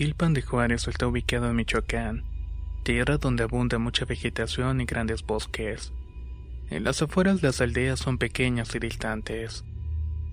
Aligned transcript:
Jiquilpan 0.00 0.32
de 0.32 0.40
Juárez 0.40 0.88
está 0.88 1.06
ubicado 1.06 1.50
en 1.50 1.56
Michoacán, 1.56 2.24
tierra 2.84 3.18
donde 3.18 3.42
abunda 3.42 3.78
mucha 3.78 4.06
vegetación 4.06 4.80
y 4.80 4.86
grandes 4.86 5.22
bosques. 5.22 5.92
En 6.70 6.84
las 6.84 7.02
afueras 7.02 7.42
las 7.42 7.60
aldeas 7.60 8.00
son 8.00 8.16
pequeñas 8.16 8.74
y 8.74 8.78
distantes. 8.78 9.62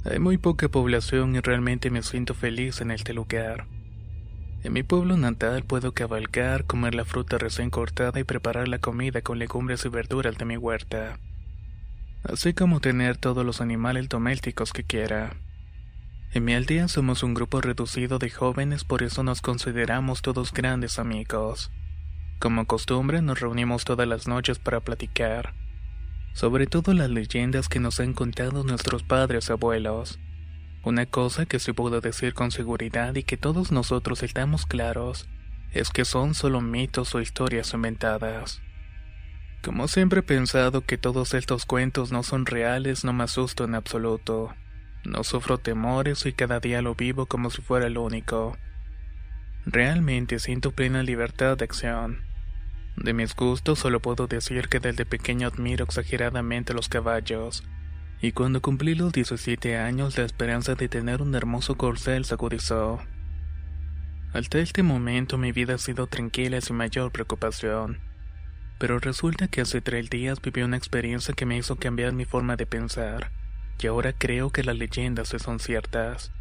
Hay 0.05 0.19
muy 0.19 0.37
poca 0.37 0.69
población 0.69 1.35
y 1.35 1.41
realmente 1.41 1.89
me 1.89 2.01
siento 2.01 2.33
feliz 2.33 2.79
en 2.79 2.91
este 2.91 3.13
lugar. 3.13 3.67
En 4.63 4.71
mi 4.71 4.83
pueblo 4.83 5.17
natal 5.17 5.65
puedo 5.65 5.93
cabalgar, 5.93 6.63
comer 6.63 6.95
la 6.95 7.03
fruta 7.03 7.37
recién 7.37 7.69
cortada 7.69 8.21
y 8.21 8.23
preparar 8.23 8.69
la 8.69 8.79
comida 8.79 9.21
con 9.21 9.37
legumbres 9.37 9.83
y 9.83 9.89
verduras 9.89 10.37
de 10.37 10.45
mi 10.45 10.55
huerta. 10.55 11.19
Así 12.23 12.53
como 12.53 12.79
tener 12.79 13.17
todos 13.17 13.45
los 13.45 13.59
animales 13.59 14.07
domésticos 14.07 14.71
que 14.71 14.85
quiera. 14.85 15.35
En 16.33 16.43
mi 16.43 16.53
aldea 16.53 16.87
somos 16.87 17.23
un 17.23 17.33
grupo 17.33 17.61
reducido 17.61 18.19
de 18.19 18.29
jóvenes, 18.29 18.83
por 18.83 19.01
eso 19.01 19.23
nos 19.23 19.41
consideramos 19.41 20.21
todos 20.21 20.51
grandes 20.51 20.99
amigos. 20.99 21.71
Como 22.39 22.67
costumbre, 22.67 23.21
nos 23.21 23.39
reunimos 23.39 23.85
todas 23.85 24.07
las 24.07 24.27
noches 24.27 24.59
para 24.59 24.81
platicar, 24.81 25.53
sobre 26.33 26.67
todo 26.67 26.93
las 26.93 27.09
leyendas 27.09 27.69
que 27.69 27.79
nos 27.79 27.99
han 27.99 28.13
contado 28.13 28.63
nuestros 28.63 29.03
padres 29.03 29.47
y 29.49 29.53
abuelos. 29.53 30.19
Una 30.83 31.05
cosa 31.05 31.45
que 31.45 31.59
se 31.59 31.73
puedo 31.73 32.01
decir 32.01 32.33
con 32.33 32.51
seguridad 32.51 33.15
y 33.15 33.23
que 33.23 33.37
todos 33.37 33.71
nosotros 33.71 34.21
estamos 34.21 34.65
claros, 34.65 35.27
es 35.71 35.89
que 35.89 36.05
son 36.05 36.35
solo 36.35 36.61
mitos 36.61 37.15
o 37.15 37.21
historias 37.21 37.73
inventadas. 37.73 38.61
Como 39.63 39.87
siempre 39.87 40.19
he 40.19 40.23
pensado 40.23 40.81
que 40.81 40.97
todos 40.97 41.33
estos 41.33 41.65
cuentos 41.65 42.11
no 42.11 42.21
son 42.21 42.45
reales, 42.45 43.03
no 43.03 43.13
me 43.13 43.23
asusto 43.23 43.63
en 43.63 43.75
absoluto. 43.75 44.53
No 45.07 45.23
sufro 45.23 45.57
temores 45.57 46.25
y 46.25 46.33
cada 46.33 46.59
día 46.59 46.81
lo 46.81 46.93
vivo 46.93 47.27
como 47.27 47.49
si 47.49 47.61
fuera 47.61 47.87
el 47.87 47.97
único. 47.97 48.57
Realmente 49.65 50.37
siento 50.37 50.71
plena 50.71 51.01
libertad 51.01 51.55
de 51.55 51.63
acción. 51.63 52.23
De 52.97 53.13
mis 53.13 53.33
gustos 53.33 53.79
solo 53.79 54.01
puedo 54.01 54.27
decir 54.27 54.67
que 54.67 54.81
desde 54.81 55.05
pequeño 55.05 55.47
admiro 55.47 55.85
exageradamente 55.85 56.73
los 56.73 56.89
caballos, 56.89 57.63
y 58.21 58.33
cuando 58.33 58.61
cumplí 58.61 58.95
los 58.95 59.13
17 59.13 59.77
años 59.77 60.17
la 60.17 60.25
esperanza 60.25 60.75
de 60.75 60.89
tener 60.89 61.21
un 61.21 61.33
hermoso 61.35 61.77
corcel 61.77 62.25
se 62.25 62.33
agudizó. 62.33 62.99
Hasta 64.33 64.59
este 64.59 64.83
momento 64.83 65.37
mi 65.37 65.53
vida 65.53 65.75
ha 65.75 65.77
sido 65.77 66.07
tranquila 66.07 66.57
y 66.57 66.61
sin 66.61 66.75
mayor 66.75 67.13
preocupación, 67.13 68.01
pero 68.77 68.99
resulta 68.99 69.47
que 69.47 69.61
hace 69.61 69.79
tres 69.79 70.09
días 70.09 70.41
viví 70.41 70.63
una 70.63 70.75
experiencia 70.75 71.33
que 71.33 71.45
me 71.45 71.55
hizo 71.55 71.77
cambiar 71.77 72.11
mi 72.11 72.25
forma 72.25 72.57
de 72.57 72.65
pensar 72.65 73.36
y 73.79 73.87
ahora 73.87 74.13
creo 74.13 74.49
que 74.49 74.63
las 74.63 74.77
leyendas 74.77 75.29
son 75.29 75.59
ciertas. 75.59 76.31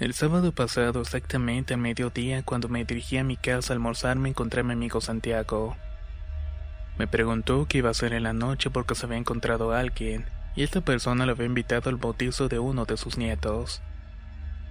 El 0.00 0.12
sábado 0.12 0.52
pasado, 0.52 1.00
exactamente 1.00 1.74
a 1.74 1.76
mediodía, 1.76 2.42
cuando 2.42 2.68
me 2.68 2.84
dirigí 2.84 3.16
a 3.16 3.24
mi 3.24 3.36
casa 3.36 3.72
a 3.72 3.74
almorzar, 3.74 4.16
me 4.16 4.28
encontré 4.28 4.62
a 4.62 4.64
mi 4.64 4.72
amigo 4.72 5.00
Santiago. 5.00 5.76
Me 6.98 7.06
preguntó 7.06 7.66
qué 7.68 7.78
iba 7.78 7.88
a 7.88 7.92
hacer 7.92 8.12
en 8.12 8.24
la 8.24 8.32
noche 8.32 8.70
porque 8.70 8.94
se 8.94 9.06
había 9.06 9.18
encontrado 9.18 9.72
a 9.72 9.80
alguien, 9.80 10.26
y 10.56 10.62
esta 10.62 10.80
persona 10.80 11.26
lo 11.26 11.32
había 11.32 11.46
invitado 11.46 11.90
al 11.90 11.96
bautizo 11.96 12.48
de 12.48 12.58
uno 12.58 12.84
de 12.84 12.96
sus 12.96 13.18
nietos. 13.18 13.82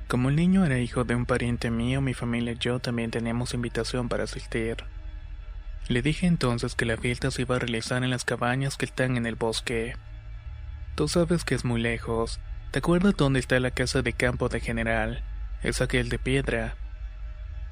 Como 0.07 0.29
el 0.29 0.35
niño 0.35 0.66
era 0.66 0.79
hijo 0.79 1.06
de 1.06 1.16
un 1.16 1.25
pariente 1.25 1.72
mío, 1.72 2.02
mi 2.02 2.13
familia 2.13 2.53
y 2.53 2.57
yo 2.57 2.79
también 2.79 3.09
teníamos 3.09 3.53
invitación 3.53 4.09
para 4.09 4.25
asistir. 4.25 4.78
Le 5.88 6.02
dije 6.02 6.28
entonces 6.28 6.75
que 6.75 6.85
la 6.85 6.97
fiesta 6.97 7.31
se 7.31 7.41
iba 7.41 7.56
a 7.56 7.59
realizar 7.59 8.03
en 8.03 8.09
las 8.09 8.23
cabañas 8.23 8.78
que 8.78 8.85
están 8.85 9.18
en 9.18 9.25
el 9.25 9.35
bosque. 9.35 9.96
Tú 10.96 11.08
sabes 11.08 11.44
que 11.44 11.56
es 11.56 11.66
muy 11.66 11.81
lejos. 11.81 12.40
¿Te 12.70 12.78
acuerdas 12.80 13.16
dónde 13.18 13.40
está 13.40 13.59
la 13.59 13.72
casa 13.72 14.04
de 14.04 14.14
campo 14.14 14.48
de 14.48 14.59
general? 14.59 15.24
Es 15.64 15.81
aquel 15.81 16.09
de 16.09 16.20
piedra. 16.20 16.76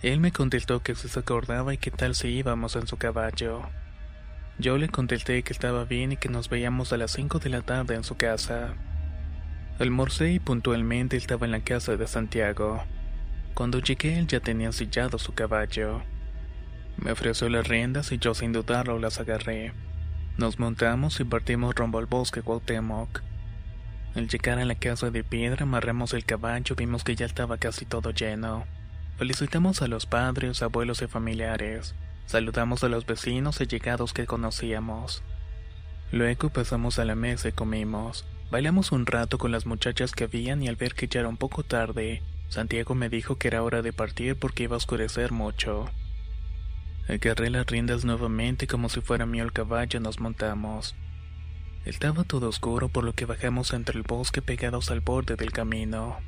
Él 0.02 0.20
me 0.20 0.32
contestó 0.32 0.82
que 0.82 0.96
se 0.96 1.20
acordaba 1.20 1.72
y 1.72 1.78
que 1.78 1.92
tal 1.92 2.16
si 2.16 2.30
íbamos 2.30 2.76
en 2.76 2.88
su 2.88 2.98
caballo. 2.98 3.62
Yo 4.58 4.80
le 4.80 4.90
contesté 4.90 5.44
que 5.44 5.54
estaba 5.54 5.86
bien 5.86 6.14
y 6.14 6.18
que 6.18 6.30
nos 6.30 6.50
veíamos 6.50 6.94
a 6.94 6.98
las 6.98 7.12
5 7.12 7.38
de 7.38 7.50
la 7.50 7.62
tarde 7.62 7.94
en 7.94 8.04
su 8.04 8.18
casa. 8.18 8.74
Almorcé 9.78 10.31
y 10.31 10.40
puntualmente 10.40 11.16
estaba 11.16 11.46
en 11.46 11.52
la 11.52 11.60
casa 11.62 11.98
de 11.98 12.08
Santiago. 12.08 12.84
Cuando 13.54 13.78
llegué 13.78 14.18
él 14.18 14.26
ya 14.26 14.40
tenía 14.40 14.72
sillado 14.72 15.20
su 15.20 15.36
caballo. 15.36 16.02
Me 16.98 17.12
ofreció 17.12 17.50
las 17.50 17.68
riendas 17.68 18.12
y 18.12 18.18
yo 18.18 18.34
sin 18.34 18.52
dudarlo 18.52 18.98
las 18.98 19.20
agarré. 19.20 19.74
Nos 20.38 20.59
montamos 20.59 21.19
y 21.19 21.24
partimos 21.24 21.75
rumbo 21.75 22.00
al 22.00 22.06
bosque 22.06 22.42
Cuauhtémoc. 22.42 23.22
Al 24.16 24.28
llegar 24.28 24.59
a 24.59 24.66
la 24.66 24.75
casa 24.75 25.09
de 25.12 25.24
piedra, 25.24 25.64
amarramos 25.64 26.14
el 26.14 26.25
caballo, 26.25 26.75
vimos 26.75 27.03
que 27.03 27.16
ya 27.16 27.25
estaba 27.25 27.58
casi 27.58 27.86
todo 27.86 28.12
lleno. 28.12 28.66
Felicitamos 29.18 29.81
a 29.81 29.88
los 29.88 30.06
padres, 30.06 30.62
abuelos 30.62 31.02
y 31.02 31.08
familiares. 31.08 31.96
Saludamos 32.25 32.84
a 32.84 32.90
los 32.90 33.06
vecinos 33.06 33.62
y 33.62 33.68
llegados 33.68 34.14
que 34.14 34.25
conocíamos. 34.25 35.24
Luego 36.12 36.50
pasamos 36.50 37.00
a 37.00 37.06
la 37.06 37.16
mesa 37.16 37.50
y 37.50 37.52
comimos. 37.52 38.25
Bailamos 38.50 38.92
un 38.92 39.06
rato 39.06 39.38
con 39.38 39.52
las 39.52 39.66
muchachas 39.66 40.12
que 40.12 40.25
habían 40.25 40.62
y 40.62 40.68
al 40.68 40.75
ver 40.75 40.94
que 40.94 41.08
ya 41.08 41.22
era 41.22 41.30
un 41.30 41.38
poco 41.38 41.63
tarde, 41.63 42.22
Santiago 42.50 42.96
me 42.96 43.08
dijo 43.08 43.38
que 43.38 43.48
era 43.48 43.63
hora 43.63 43.81
de 43.81 43.94
partir 43.94 44.36
porque 44.36 44.63
iba 44.63 44.75
a 44.75 44.78
oscurecer 44.78 45.31
mucho. 45.31 45.90
Agarré 47.07 47.50
las 47.50 47.66
riendas 47.66 48.06
nuevamente 48.06 48.67
como 48.67 48.89
si 48.89 49.01
fuera 49.01 49.25
mío 49.25 49.44
el 49.44 49.51
caballo 49.51 50.00
y 50.00 50.03
nos 50.03 50.19
montamos. 50.19 50.95
Estaba 51.84 52.23
todo 52.23 52.47
oscuro 52.47 52.89
por 52.89 53.03
lo 53.03 53.13
que 53.13 53.25
bajamos 53.25 53.73
entre 53.73 53.97
el 53.97 54.03
bosque 54.03 54.41
pegados 54.41 54.91
al 54.91 55.01
borde 55.01 55.35
del 55.35 55.51
camino. 55.51 56.19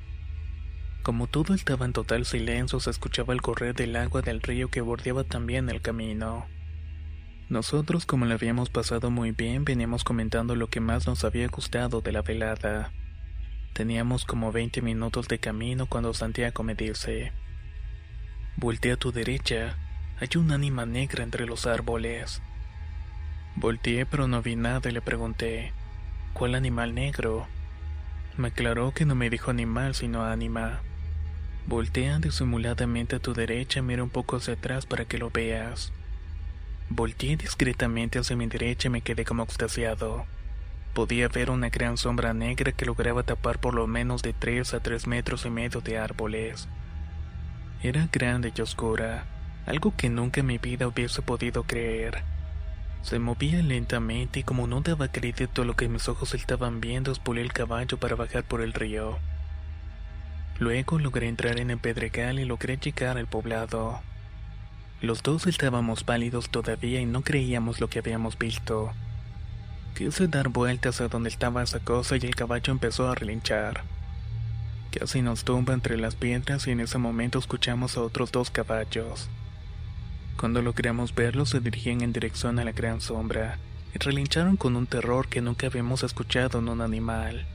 Como 1.03 1.27
todo 1.27 1.53
estaba 1.53 1.85
en 1.85 1.93
total 1.93 2.25
silencio, 2.25 2.79
se 2.79 2.89
escuchaba 2.89 3.33
el 3.33 3.41
correr 3.41 3.75
del 3.75 3.95
agua 3.95 4.21
del 4.21 4.41
río 4.41 4.69
que 4.69 4.81
bordeaba 4.81 5.23
también 5.23 5.69
el 5.69 5.81
camino. 5.81 6.47
Nosotros, 7.49 8.05
como 8.05 8.25
le 8.25 8.33
habíamos 8.33 8.69
pasado 8.69 9.11
muy 9.11 9.31
bien, 9.31 9.65
veníamos 9.65 10.03
comentando 10.03 10.55
lo 10.55 10.69
que 10.69 10.79
más 10.79 11.05
nos 11.05 11.23
había 11.23 11.47
gustado 11.49 12.01
de 12.01 12.13
la 12.13 12.21
velada. 12.21 12.91
Teníamos 13.73 14.25
como 14.25 14.51
20 14.51 14.81
minutos 14.81 15.27
de 15.27 15.39
camino 15.39 15.85
cuando 15.85 16.13
Santiago 16.13 16.63
me 16.63 16.73
dice: 16.73 17.33
Voltea 18.55 18.93
a 18.93 18.97
tu 18.97 19.11
derecha, 19.11 19.77
hay 20.19 20.29
un 20.35 20.51
ánima 20.51 20.85
negra 20.85 21.23
entre 21.23 21.45
los 21.45 21.65
árboles. 21.65 22.41
Volteé 23.55 24.05
pero 24.05 24.27
no 24.27 24.41
vi 24.41 24.55
nada 24.55 24.89
y 24.89 24.93
le 24.93 25.01
pregunté, 25.01 25.73
¿cuál 26.33 26.55
animal 26.55 26.95
negro? 26.95 27.47
Me 28.37 28.47
aclaró 28.47 28.91
que 28.91 29.05
no 29.05 29.15
me 29.15 29.29
dijo 29.29 29.51
animal 29.51 29.95
sino 29.95 30.23
ánima. 30.23 30.81
Voltea 31.65 32.19
disimuladamente 32.19 33.15
a 33.15 33.19
tu 33.19 33.33
derecha 33.33 33.79
y 33.79 33.83
mira 33.83 34.03
un 34.03 34.09
poco 34.09 34.35
hacia 34.35 34.55
atrás 34.55 34.85
para 34.85 35.05
que 35.05 35.17
lo 35.17 35.29
veas. 35.29 35.93
Volteé 36.89 37.37
discretamente 37.37 38.19
hacia 38.19 38.35
mi 38.35 38.47
derecha 38.47 38.89
y 38.89 38.91
me 38.91 39.01
quedé 39.01 39.23
como 39.23 39.43
extasiado. 39.43 40.25
Podía 40.93 41.27
ver 41.29 41.49
una 41.49 41.69
gran 41.69 41.97
sombra 41.97 42.33
negra 42.33 42.71
que 42.71 42.85
lograba 42.85 43.23
tapar 43.23 43.59
por 43.59 43.73
lo 43.73 43.87
menos 43.87 44.21
de 44.21 44.33
tres 44.33 44.73
a 44.73 44.81
tres 44.81 45.07
metros 45.07 45.45
y 45.45 45.49
medio 45.49 45.79
de 45.79 45.97
árboles. 45.97 46.67
Era 47.81 48.09
grande 48.11 48.51
y 48.55 48.61
oscura, 48.61 49.25
algo 49.65 49.93
que 49.95 50.09
nunca 50.09 50.41
en 50.41 50.47
mi 50.47 50.57
vida 50.57 50.87
hubiese 50.87 51.21
podido 51.21 51.63
creer. 51.63 52.23
Se 53.01 53.19
movía 53.19 53.61
lentamente 53.61 54.39
y 54.39 54.43
como 54.43 54.65
no 54.65 54.81
daba 54.81 55.09
crédito 55.09 55.61
a 55.61 55.65
lo 55.65 55.75
que 55.75 55.89
mis 55.89 56.07
ojos 56.07 56.33
estaban 56.33 56.79
viendo, 56.79 57.11
espulé 57.11 57.41
el 57.41 57.51
caballo 57.51 57.97
para 57.97 58.15
bajar 58.15 58.43
por 58.43 58.61
el 58.61 58.73
río. 58.73 59.19
Luego 60.59 60.99
logré 60.99 61.27
entrar 61.27 61.59
en 61.59 61.71
el 61.71 61.79
pedregal 61.79 62.39
y 62.39 62.45
logré 62.45 62.77
llegar 62.77 63.17
al 63.17 63.27
poblado. 63.27 63.99
Los 65.01 65.21
dos 65.21 65.47
estábamos 65.47 66.05
pálidos 66.05 66.49
todavía 66.49 67.01
y 67.01 67.05
no 67.05 67.23
creíamos 67.23 67.81
lo 67.81 67.89
que 67.89 67.99
habíamos 67.99 68.37
visto. 68.37 68.93
Quise 69.95 70.27
dar 70.27 70.47
vueltas 70.47 71.01
a 71.01 71.09
donde 71.09 71.29
estaba 71.29 71.61
esa 71.61 71.79
cosa 71.79 72.15
y 72.15 72.21
el 72.21 72.35
caballo 72.35 72.71
empezó 72.71 73.09
a 73.09 73.15
relinchar. 73.15 73.83
Casi 74.97 75.21
nos 75.21 75.43
tumba 75.43 75.73
entre 75.73 75.97
las 75.97 76.15
piedras 76.15 76.67
y 76.67 76.71
en 76.71 76.79
ese 76.79 76.99
momento 76.99 77.37
escuchamos 77.37 77.97
a 77.97 78.01
otros 78.01 78.31
dos 78.31 78.49
caballos. 78.49 79.29
Cuando 80.37 80.61
logramos 80.61 81.13
verlos 81.15 81.49
se 81.49 81.59
dirigían 81.59 82.01
en 82.01 82.13
dirección 82.13 82.59
a 82.59 82.65
la 82.65 82.71
gran 82.71 83.01
sombra 83.01 83.59
y 83.93 83.99
relincharon 83.99 84.57
con 84.57 84.75
un 84.75 84.87
terror 84.87 85.27
que 85.27 85.41
nunca 85.41 85.67
habíamos 85.67 86.03
escuchado 86.03 86.59
en 86.59 86.69
un 86.69 86.81
animal. 86.81 87.45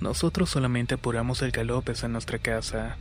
Nosotros 0.00 0.50
solamente 0.50 0.94
apuramos 0.94 1.42
el 1.42 1.50
galope 1.50 1.92
hacia 1.92 2.08
nuestra 2.08 2.38
casa. 2.38 2.96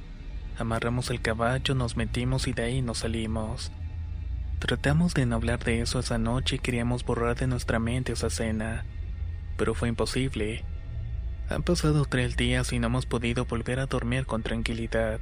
Amarramos 0.57 1.09
el 1.09 1.21
caballo, 1.21 1.73
nos 1.75 1.97
metimos 1.97 2.47
y 2.47 2.53
de 2.53 2.63
ahí 2.63 2.81
nos 2.81 2.99
salimos. 2.99 3.71
Tratamos 4.59 5.13
de 5.13 5.25
no 5.25 5.35
hablar 5.35 5.63
de 5.63 5.81
eso 5.81 5.99
esa 5.99 6.17
noche 6.17 6.57
y 6.57 6.59
queríamos 6.59 7.03
borrar 7.03 7.35
de 7.35 7.47
nuestra 7.47 7.79
mente 7.79 8.13
esa 8.13 8.29
cena, 8.29 8.85
pero 9.57 9.73
fue 9.73 9.89
imposible. 9.89 10.63
Han 11.49 11.63
pasado 11.63 12.05
tres 12.05 12.37
días 12.37 12.71
y 12.71 12.79
no 12.79 12.87
hemos 12.87 13.05
podido 13.05 13.45
volver 13.45 13.79
a 13.79 13.87
dormir 13.87 14.25
con 14.25 14.43
tranquilidad. 14.43 15.19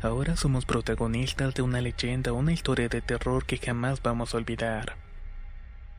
Ahora 0.00 0.36
somos 0.36 0.64
protagonistas 0.64 1.54
de 1.54 1.62
una 1.62 1.80
leyenda, 1.80 2.32
una 2.32 2.52
historia 2.52 2.88
de 2.88 3.00
terror 3.00 3.44
que 3.44 3.58
jamás 3.58 4.00
vamos 4.00 4.32
a 4.32 4.36
olvidar. 4.36 4.96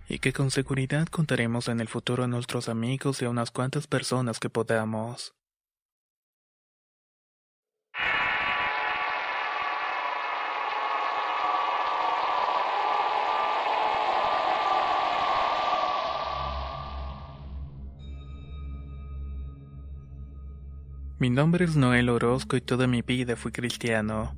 Y 0.07 0.19
que 0.19 0.31
con 0.31 0.51
seguridad 0.51 1.07
contaremos 1.07 1.68
en 1.68 1.81
el 1.81 1.90
futuro 1.90 2.24
a 2.24 2.28
nuestros 2.28 2.69
amigos 2.69 3.22
y 3.22 3.25
a 3.25 3.30
unas 3.30 3.51
cuantas 3.51 3.88
personas 3.88 4.40
que 4.40 4.50
podamos. 4.50 5.39
Mi 21.19 21.30
nombre 21.30 21.66
es 21.66 21.75
Noel 21.75 22.07
Orozco 22.07 22.56
y 22.56 22.62
toda 22.62 22.88
mi 22.88 23.01
vida 23.01 23.36
fui 23.36 23.51
cristiano. 23.51 24.38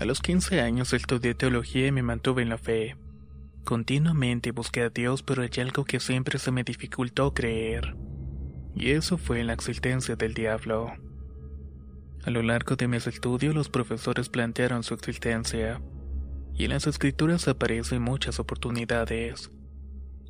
A 0.00 0.04
los 0.04 0.20
15 0.20 0.60
años 0.60 0.92
estudié 0.92 1.36
teología 1.36 1.86
y 1.86 1.92
me 1.92 2.02
mantuve 2.02 2.42
en 2.42 2.48
la 2.48 2.58
fe. 2.58 2.96
Continuamente 3.64 4.50
busqué 4.50 4.82
a 4.82 4.90
Dios, 4.90 5.22
pero 5.22 5.42
hay 5.42 5.50
algo 5.60 5.84
que 5.84 6.00
siempre 6.00 6.40
se 6.40 6.50
me 6.50 6.64
dificultó 6.64 7.32
creer. 7.32 7.94
Y 8.74 8.90
eso 8.90 9.18
fue 9.18 9.44
la 9.44 9.52
existencia 9.52 10.16
del 10.16 10.34
diablo. 10.34 10.92
A 12.24 12.30
lo 12.30 12.42
largo 12.42 12.74
de 12.74 12.88
mis 12.88 13.06
estudios 13.06 13.54
los 13.54 13.68
profesores 13.68 14.28
plantearon 14.28 14.82
su 14.82 14.94
existencia, 14.94 15.80
y 16.54 16.64
en 16.64 16.70
las 16.70 16.88
escrituras 16.88 17.46
aparecen 17.46 18.02
muchas 18.02 18.40
oportunidades, 18.40 19.52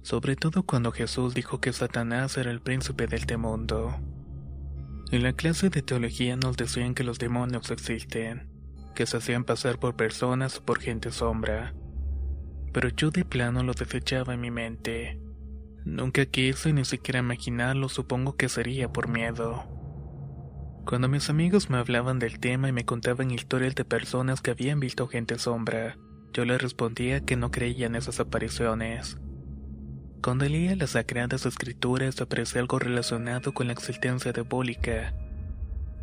sobre 0.02 0.36
todo 0.36 0.62
cuando 0.62 0.92
Jesús 0.92 1.32
dijo 1.32 1.58
que 1.58 1.72
Satanás 1.72 2.36
era 2.36 2.50
el 2.50 2.60
príncipe 2.60 3.06
del 3.06 3.20
este 3.20 3.38
mundo. 3.38 3.96
En 5.12 5.22
la 5.22 5.32
clase 5.32 5.70
de 5.70 5.82
teología 5.82 6.36
nos 6.36 6.56
decían 6.56 6.92
que 6.92 7.04
los 7.04 7.20
demonios 7.20 7.70
existen, 7.70 8.48
que 8.96 9.06
se 9.06 9.16
hacían 9.16 9.44
pasar 9.44 9.78
por 9.78 9.94
personas 9.94 10.58
o 10.58 10.64
por 10.64 10.80
gente 10.80 11.12
sombra. 11.12 11.74
Pero 12.72 12.88
yo 12.88 13.12
de 13.12 13.24
plano 13.24 13.62
lo 13.62 13.72
desechaba 13.72 14.34
en 14.34 14.40
mi 14.40 14.50
mente. 14.50 15.20
Nunca 15.84 16.26
quise 16.26 16.72
ni 16.72 16.84
siquiera 16.84 17.20
imaginarlo, 17.20 17.88
supongo 17.88 18.36
que 18.36 18.48
sería 18.48 18.92
por 18.92 19.06
miedo. 19.08 19.64
Cuando 20.84 21.08
mis 21.08 21.30
amigos 21.30 21.70
me 21.70 21.78
hablaban 21.78 22.18
del 22.18 22.40
tema 22.40 22.68
y 22.68 22.72
me 22.72 22.84
contaban 22.84 23.30
historias 23.30 23.76
de 23.76 23.84
personas 23.84 24.40
que 24.40 24.50
habían 24.50 24.80
visto 24.80 25.06
gente 25.06 25.38
sombra, 25.38 25.96
yo 26.32 26.44
les 26.44 26.60
respondía 26.60 27.24
que 27.24 27.36
no 27.36 27.52
creía 27.52 27.86
en 27.86 27.94
esas 27.94 28.18
apariciones. 28.18 29.18
Cuando 30.22 30.44
leía 30.44 30.74
las 30.76 30.90
sagradas 30.90 31.46
escrituras 31.46 32.20
aparecía 32.20 32.60
algo 32.60 32.78
relacionado 32.78 33.54
con 33.54 33.68
la 33.68 33.72
existencia 33.72 34.32
diabólica. 34.32 35.14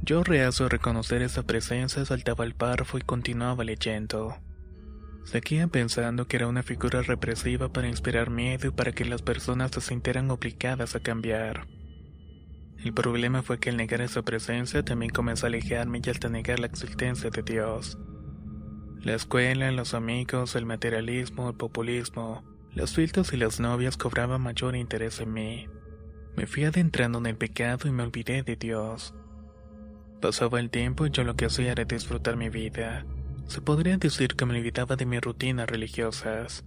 Yo 0.01 0.23
reazo 0.23 0.65
a 0.65 0.69
reconocer 0.69 1.21
esa 1.21 1.43
presencia, 1.43 2.05
saltaba 2.05 2.43
al 2.43 2.55
párrafo 2.55 2.97
y 2.97 3.01
continuaba 3.01 3.63
leyendo. 3.63 4.37
Seguía 5.23 5.67
pensando 5.67 6.27
que 6.27 6.37
era 6.37 6.47
una 6.47 6.63
figura 6.63 7.01
represiva 7.01 7.71
para 7.71 7.87
inspirar 7.87 8.29
miedo 8.29 8.67
y 8.67 8.71
para 8.71 8.91
que 8.91 9.05
las 9.05 9.21
personas 9.21 9.71
se 9.71 9.81
sintieran 9.81 10.29
obligadas 10.29 10.95
a 10.95 10.99
cambiar. 10.99 11.67
El 12.83 12.93
problema 12.93 13.41
fue 13.41 13.59
que 13.59 13.69
al 13.69 13.77
negar 13.77 14.01
esa 14.01 14.23
presencia 14.23 14.83
también 14.83 15.11
comenzó 15.11 15.45
a 15.45 15.47
alejarme 15.47 16.01
y 16.03 16.09
hasta 16.09 16.27
negar 16.27 16.59
la 16.59 16.67
existencia 16.67 17.29
de 17.29 17.41
Dios. 17.41 17.97
La 18.99 19.13
escuela, 19.15 19.71
los 19.71 19.93
amigos, 19.93 20.55
el 20.55 20.65
materialismo, 20.65 21.49
el 21.49 21.55
populismo, 21.55 22.43
los 22.75 22.93
filtros 22.93 23.33
y 23.33 23.37
las 23.37 23.59
novias 23.59 23.97
cobraban 23.97 24.41
mayor 24.41 24.75
interés 24.75 25.19
en 25.19 25.33
mí. 25.33 25.67
Me 26.35 26.47
fui 26.47 26.63
adentrando 26.63 27.19
en 27.19 27.27
el 27.27 27.37
pecado 27.37 27.87
y 27.87 27.91
me 27.91 28.03
olvidé 28.03 28.41
de 28.41 28.55
Dios. 28.55 29.13
Pasaba 30.21 30.59
el 30.59 30.69
tiempo 30.69 31.05
y 31.05 31.11
yo 31.11 31.23
lo 31.23 31.35
que 31.35 31.45
hacía 31.45 31.73
era 31.73 31.85
disfrutar 31.85 32.35
mi 32.35 32.49
vida. 32.49 33.05
Se 33.47 33.61
podría 33.61 33.97
decir 33.97 34.35
que 34.35 34.45
me 34.45 34.57
olvidaba 34.57 34.95
de 34.95 35.05
mis 35.05 35.21
rutinas 35.21 35.69
religiosas. 35.69 36.63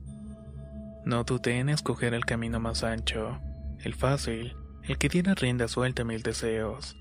No 1.05 1.25
dudé 1.25 1.59
en 1.59 1.71
escoger 1.71 2.15
el 2.15 2.25
camino 2.25 2.61
más 2.61 2.85
ancho, 2.85 3.41
el 3.83 3.95
fácil, 3.95 4.57
el 4.85 4.99
que 4.99 5.09
diera 5.09 5.35
rienda 5.35 5.67
suelta 5.67 6.03
a 6.03 6.05
mis 6.05 6.23
deseos. 6.23 6.97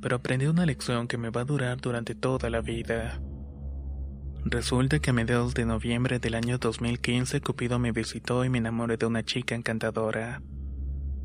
Pero 0.00 0.16
aprendí 0.16 0.46
una 0.46 0.66
lección 0.66 1.08
que 1.08 1.18
me 1.18 1.30
va 1.30 1.42
a 1.42 1.44
durar 1.44 1.80
durante 1.80 2.14
toda 2.14 2.48
la 2.48 2.60
vida. 2.60 3.20
Resulta 4.44 4.98
que 4.98 5.10
a 5.10 5.12
mediados 5.12 5.54
de 5.54 5.64
noviembre 5.64 6.18
del 6.18 6.34
año 6.34 6.58
2015 6.58 7.40
Cupido 7.40 7.78
me 7.78 7.92
visitó 7.92 8.44
y 8.44 8.50
me 8.50 8.58
enamoré 8.58 8.96
de 8.96 9.06
una 9.06 9.24
chica 9.24 9.54
encantadora. 9.54 10.42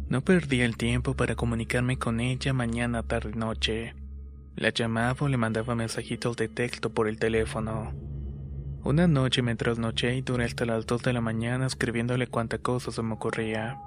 No 0.07 0.21
perdí 0.21 0.61
el 0.61 0.77
tiempo 0.77 1.15
para 1.15 1.35
comunicarme 1.35 1.97
con 1.97 2.19
ella 2.19 2.53
mañana, 2.53 3.01
tarde, 3.01 3.31
noche. 3.35 3.95
La 4.55 4.69
llamaba 4.69 5.17
o 5.19 5.27
le 5.27 5.37
mandaba 5.37 5.73
mensajitos 5.73 6.37
de 6.37 6.47
texto 6.47 6.93
por 6.93 7.07
el 7.07 7.17
teléfono. 7.17 7.91
Una 8.83 9.07
noche 9.07 9.41
me 9.41 9.55
trasnoché 9.55 10.15
y 10.15 10.21
duré 10.21 10.45
hasta 10.45 10.65
las 10.65 10.85
2 10.85 11.01
de 11.01 11.13
la 11.13 11.19
mañana 11.19 11.65
escribiéndole 11.65 12.27
cuánta 12.27 12.59
cosa 12.59 12.91
se 12.91 13.01
me 13.01 13.15
ocurría. 13.15 13.79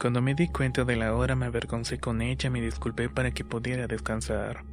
Cuando 0.00 0.22
me 0.22 0.34
di 0.34 0.48
cuenta 0.48 0.84
de 0.84 0.96
la 0.96 1.14
hora 1.14 1.36
me 1.36 1.44
avergoncé 1.44 1.98
con 1.98 2.22
ella 2.22 2.46
y 2.46 2.50
me 2.50 2.62
disculpé 2.62 3.10
para 3.10 3.32
que 3.32 3.44
pudiera 3.44 3.86
descansar. 3.86 4.64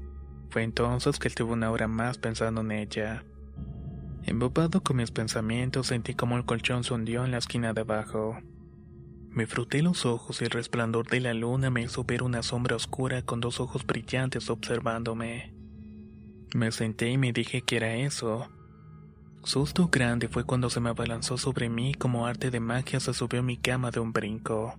Fue 0.50 0.64
entonces 0.64 1.20
que 1.20 1.28
estuve 1.28 1.52
una 1.52 1.70
hora 1.70 1.90
más 1.90 2.18
pensando 2.18 2.62
en 2.62 2.72
ella. 2.72 3.26
Embobado 4.28 4.84
con 4.84 4.98
mis 4.98 5.10
pensamientos, 5.10 5.88
sentí 5.88 6.14
como 6.14 6.36
el 6.36 6.44
colchón 6.44 6.84
se 6.84 6.94
hundió 6.94 7.24
en 7.24 7.32
la 7.32 7.38
esquina 7.38 7.72
de 7.72 7.82
abajo. 7.82 8.38
Me 9.30 9.48
froté 9.48 9.82
los 9.82 10.06
ojos 10.06 10.42
y 10.42 10.44
el 10.44 10.52
resplandor 10.52 11.08
de 11.08 11.22
la 11.22 11.34
luna 11.34 11.70
me 11.70 11.82
hizo 11.82 12.04
ver 12.04 12.24
una 12.24 12.44
sombra 12.44 12.76
oscura 12.76 13.22
con 13.22 13.40
dos 13.40 13.62
ojos 13.62 13.86
brillantes 13.86 14.50
observándome. 14.50 15.54
Me 16.54 16.74
senté 16.74 17.10
y 17.10 17.18
me 17.18 17.32
dije 17.32 17.62
que 17.62 17.78
era 17.78 17.96
eso. 17.96 18.50
Susto 19.46 19.88
grande 19.88 20.28
fue 20.28 20.44
cuando 20.44 20.70
se 20.70 20.82
me 20.82 20.90
abalanzó 20.90 21.38
sobre 21.38 21.70
mí 21.70 21.94
como 21.94 22.28
arte 22.28 22.52
de 22.52 22.60
magia 22.60 23.00
se 23.00 23.14
subió 23.14 23.40
a 23.40 23.44
mi 23.44 23.56
cama 23.56 23.92
de 23.92 24.02
un 24.02 24.12
brinco. 24.12 24.78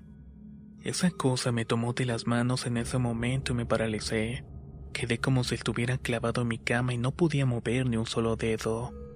Esa 0.83 1.11
cosa 1.11 1.53
me 1.53 1.65
tomó 1.65 1.95
de 1.95 2.05
las 2.05 2.27
manos 2.27 2.67
en 2.67 2.77
ese 2.77 2.99
momento 2.99 3.53
y 3.53 3.57
me 3.57 3.65
paralicé. 3.65 4.45
Quedé 4.93 5.19
como 5.19 5.43
si 5.43 5.55
estuviera 5.55 5.97
clavado 5.97 6.43
en 6.43 6.49
mi 6.49 6.59
cama 6.59 6.93
y 6.93 6.99
no 6.99 7.13
podía 7.13 7.47
mover 7.47 7.87
ni 7.87 7.97
un 7.97 8.07
solo 8.07 8.37
dedo. 8.37 9.08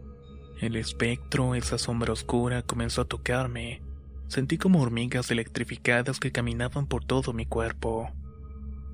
El 0.63 0.77
espectro, 0.77 1.57
esa 1.57 1.77
sombra 1.77 2.13
oscura, 2.13 2.63
comenzó 2.63 3.01
a 3.01 3.05
tocarme. 3.05 3.83
Sentí 4.29 4.59
como 4.59 4.81
hormigas 4.81 5.29
electrificadas 5.33 6.21
que 6.21 6.31
caminaban 6.31 6.87
por 6.87 7.05
todo 7.05 7.33
mi 7.33 7.47
cuerpo. 7.47 8.13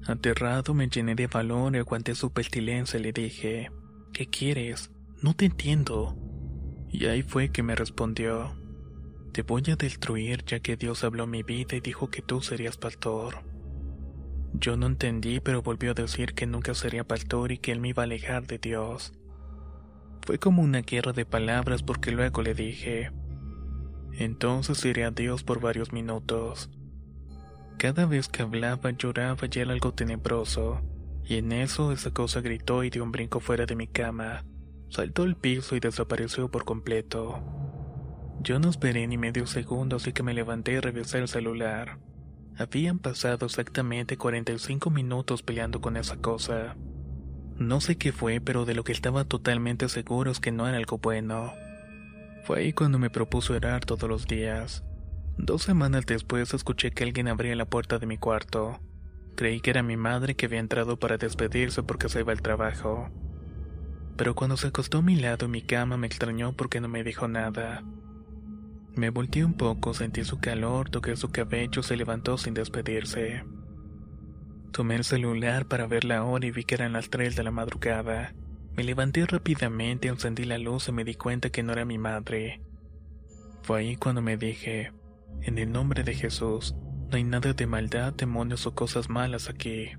Aterrado 0.06 0.72
me 0.72 0.88
llené 0.88 1.14
de 1.14 1.26
valor 1.26 1.76
y 1.76 1.78
aguanté 1.80 2.14
su 2.14 2.32
pestilencia 2.32 2.98
y 2.98 3.02
le 3.02 3.12
dije, 3.12 3.70
¿qué 4.14 4.26
quieres? 4.26 4.90
No 5.20 5.34
te 5.34 5.44
entiendo. 5.44 6.16
Y 6.88 7.04
ahí 7.04 7.20
fue 7.20 7.50
que 7.50 7.62
me 7.62 7.74
respondió, 7.74 8.56
te 9.32 9.42
voy 9.42 9.62
a 9.70 9.76
destruir 9.76 10.46
ya 10.46 10.60
que 10.60 10.78
Dios 10.78 11.04
habló 11.04 11.26
mi 11.26 11.42
vida 11.42 11.76
y 11.76 11.80
dijo 11.80 12.08
que 12.08 12.22
tú 12.22 12.40
serías 12.40 12.78
pastor. 12.78 13.44
Yo 14.54 14.78
no 14.78 14.86
entendí, 14.86 15.40
pero 15.40 15.60
volvió 15.60 15.90
a 15.90 15.94
decir 15.94 16.32
que 16.32 16.46
nunca 16.46 16.72
sería 16.72 17.04
pastor 17.04 17.52
y 17.52 17.58
que 17.58 17.72
él 17.72 17.80
me 17.80 17.90
iba 17.90 18.04
a 18.04 18.06
alejar 18.06 18.46
de 18.46 18.56
Dios. 18.56 19.12
Fue 20.28 20.38
como 20.38 20.60
una 20.60 20.82
guerra 20.82 21.14
de 21.14 21.24
palabras 21.24 21.82
porque 21.82 22.12
luego 22.12 22.42
le 22.42 22.52
dije, 22.52 23.10
entonces 24.12 24.84
iré 24.84 25.04
a 25.04 25.10
Dios 25.10 25.42
por 25.42 25.58
varios 25.58 25.94
minutos. 25.94 26.68
Cada 27.78 28.04
vez 28.04 28.28
que 28.28 28.42
hablaba 28.42 28.90
lloraba 28.90 29.48
y 29.50 29.58
era 29.58 29.72
algo 29.72 29.94
tenebroso, 29.94 30.82
y 31.24 31.36
en 31.36 31.52
eso 31.52 31.92
esa 31.92 32.10
cosa 32.10 32.42
gritó 32.42 32.84
y 32.84 32.90
dio 32.90 33.04
un 33.04 33.10
brinco 33.10 33.40
fuera 33.40 33.64
de 33.64 33.74
mi 33.74 33.86
cama, 33.86 34.44
saltó 34.90 35.22
al 35.22 35.34
piso 35.34 35.76
y 35.76 35.80
desapareció 35.80 36.50
por 36.50 36.66
completo. 36.66 37.42
Yo 38.42 38.58
no 38.58 38.68
esperé 38.68 39.06
ni 39.06 39.16
medio 39.16 39.46
segundo 39.46 39.96
así 39.96 40.12
que 40.12 40.22
me 40.22 40.34
levanté 40.34 40.72
y 40.72 40.80
revisé 40.80 41.20
el 41.20 41.28
celular. 41.28 42.00
Habían 42.58 42.98
pasado 42.98 43.46
exactamente 43.46 44.18
45 44.18 44.90
minutos 44.90 45.42
peleando 45.42 45.80
con 45.80 45.96
esa 45.96 46.18
cosa. 46.18 46.76
No 47.58 47.80
sé 47.80 47.96
qué 47.96 48.12
fue, 48.12 48.40
pero 48.40 48.64
de 48.64 48.74
lo 48.74 48.84
que 48.84 48.92
estaba 48.92 49.24
totalmente 49.24 49.88
seguro 49.88 50.30
es 50.30 50.38
que 50.38 50.52
no 50.52 50.68
era 50.68 50.76
algo 50.78 50.98
bueno. 50.98 51.52
Fue 52.44 52.60
ahí 52.60 52.72
cuando 52.72 53.00
me 53.00 53.10
propuso 53.10 53.52
orar 53.54 53.84
todos 53.84 54.08
los 54.08 54.26
días. 54.28 54.84
Dos 55.36 55.64
semanas 55.64 56.06
después 56.06 56.54
escuché 56.54 56.92
que 56.92 57.02
alguien 57.02 57.26
abría 57.26 57.56
la 57.56 57.64
puerta 57.64 57.98
de 57.98 58.06
mi 58.06 58.16
cuarto. 58.16 58.78
Creí 59.34 59.60
que 59.60 59.70
era 59.70 59.82
mi 59.82 59.96
madre 59.96 60.36
que 60.36 60.46
había 60.46 60.60
entrado 60.60 60.98
para 60.98 61.18
despedirse 61.18 61.82
porque 61.82 62.08
se 62.08 62.20
iba 62.20 62.32
al 62.32 62.42
trabajo. 62.42 63.10
Pero 64.16 64.34
cuando 64.34 64.56
se 64.56 64.68
acostó 64.68 64.98
a 64.98 65.02
mi 65.02 65.16
lado 65.16 65.46
en 65.46 65.52
mi 65.52 65.62
cama 65.62 65.96
me 65.96 66.06
extrañó 66.06 66.52
porque 66.52 66.80
no 66.80 66.88
me 66.88 67.02
dijo 67.02 67.26
nada. 67.26 67.82
Me 68.94 69.10
volteé 69.10 69.44
un 69.44 69.54
poco, 69.54 69.94
sentí 69.94 70.24
su 70.24 70.38
calor, 70.38 70.90
toqué 70.90 71.16
su 71.16 71.30
cabello, 71.30 71.82
se 71.82 71.96
levantó 71.96 72.38
sin 72.38 72.54
despedirse. 72.54 73.44
Tomé 74.72 74.96
el 74.96 75.04
celular 75.04 75.66
para 75.66 75.86
ver 75.86 76.04
la 76.04 76.24
hora 76.24 76.46
y 76.46 76.50
vi 76.50 76.64
que 76.64 76.74
eran 76.74 76.92
las 76.92 77.10
3 77.10 77.34
de 77.34 77.42
la 77.42 77.50
madrugada. 77.50 78.34
Me 78.76 78.84
levanté 78.84 79.26
rápidamente, 79.26 80.08
encendí 80.08 80.44
la 80.44 80.58
luz 80.58 80.88
y 80.88 80.92
me 80.92 81.04
di 81.04 81.14
cuenta 81.14 81.50
que 81.50 81.62
no 81.62 81.72
era 81.72 81.84
mi 81.84 81.98
madre. 81.98 82.60
Fue 83.62 83.80
ahí 83.80 83.96
cuando 83.96 84.22
me 84.22 84.36
dije, 84.36 84.92
en 85.42 85.58
el 85.58 85.72
nombre 85.72 86.04
de 86.04 86.14
Jesús, 86.14 86.74
no 87.10 87.16
hay 87.16 87.24
nada 87.24 87.52
de 87.54 87.66
maldad, 87.66 88.12
demonios 88.12 88.66
o 88.66 88.74
cosas 88.74 89.08
malas 89.08 89.48
aquí. 89.48 89.90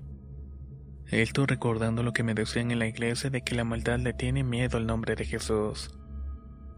Esto 1.08 1.44
recordando 1.44 2.02
lo 2.02 2.12
que 2.12 2.22
me 2.22 2.34
decían 2.34 2.70
en 2.70 2.78
la 2.78 2.86
iglesia 2.86 3.30
de 3.30 3.42
que 3.42 3.56
la 3.56 3.64
maldad 3.64 3.98
le 3.98 4.12
tiene 4.12 4.44
miedo 4.44 4.78
al 4.78 4.86
nombre 4.86 5.16
de 5.16 5.24
Jesús. 5.24 5.90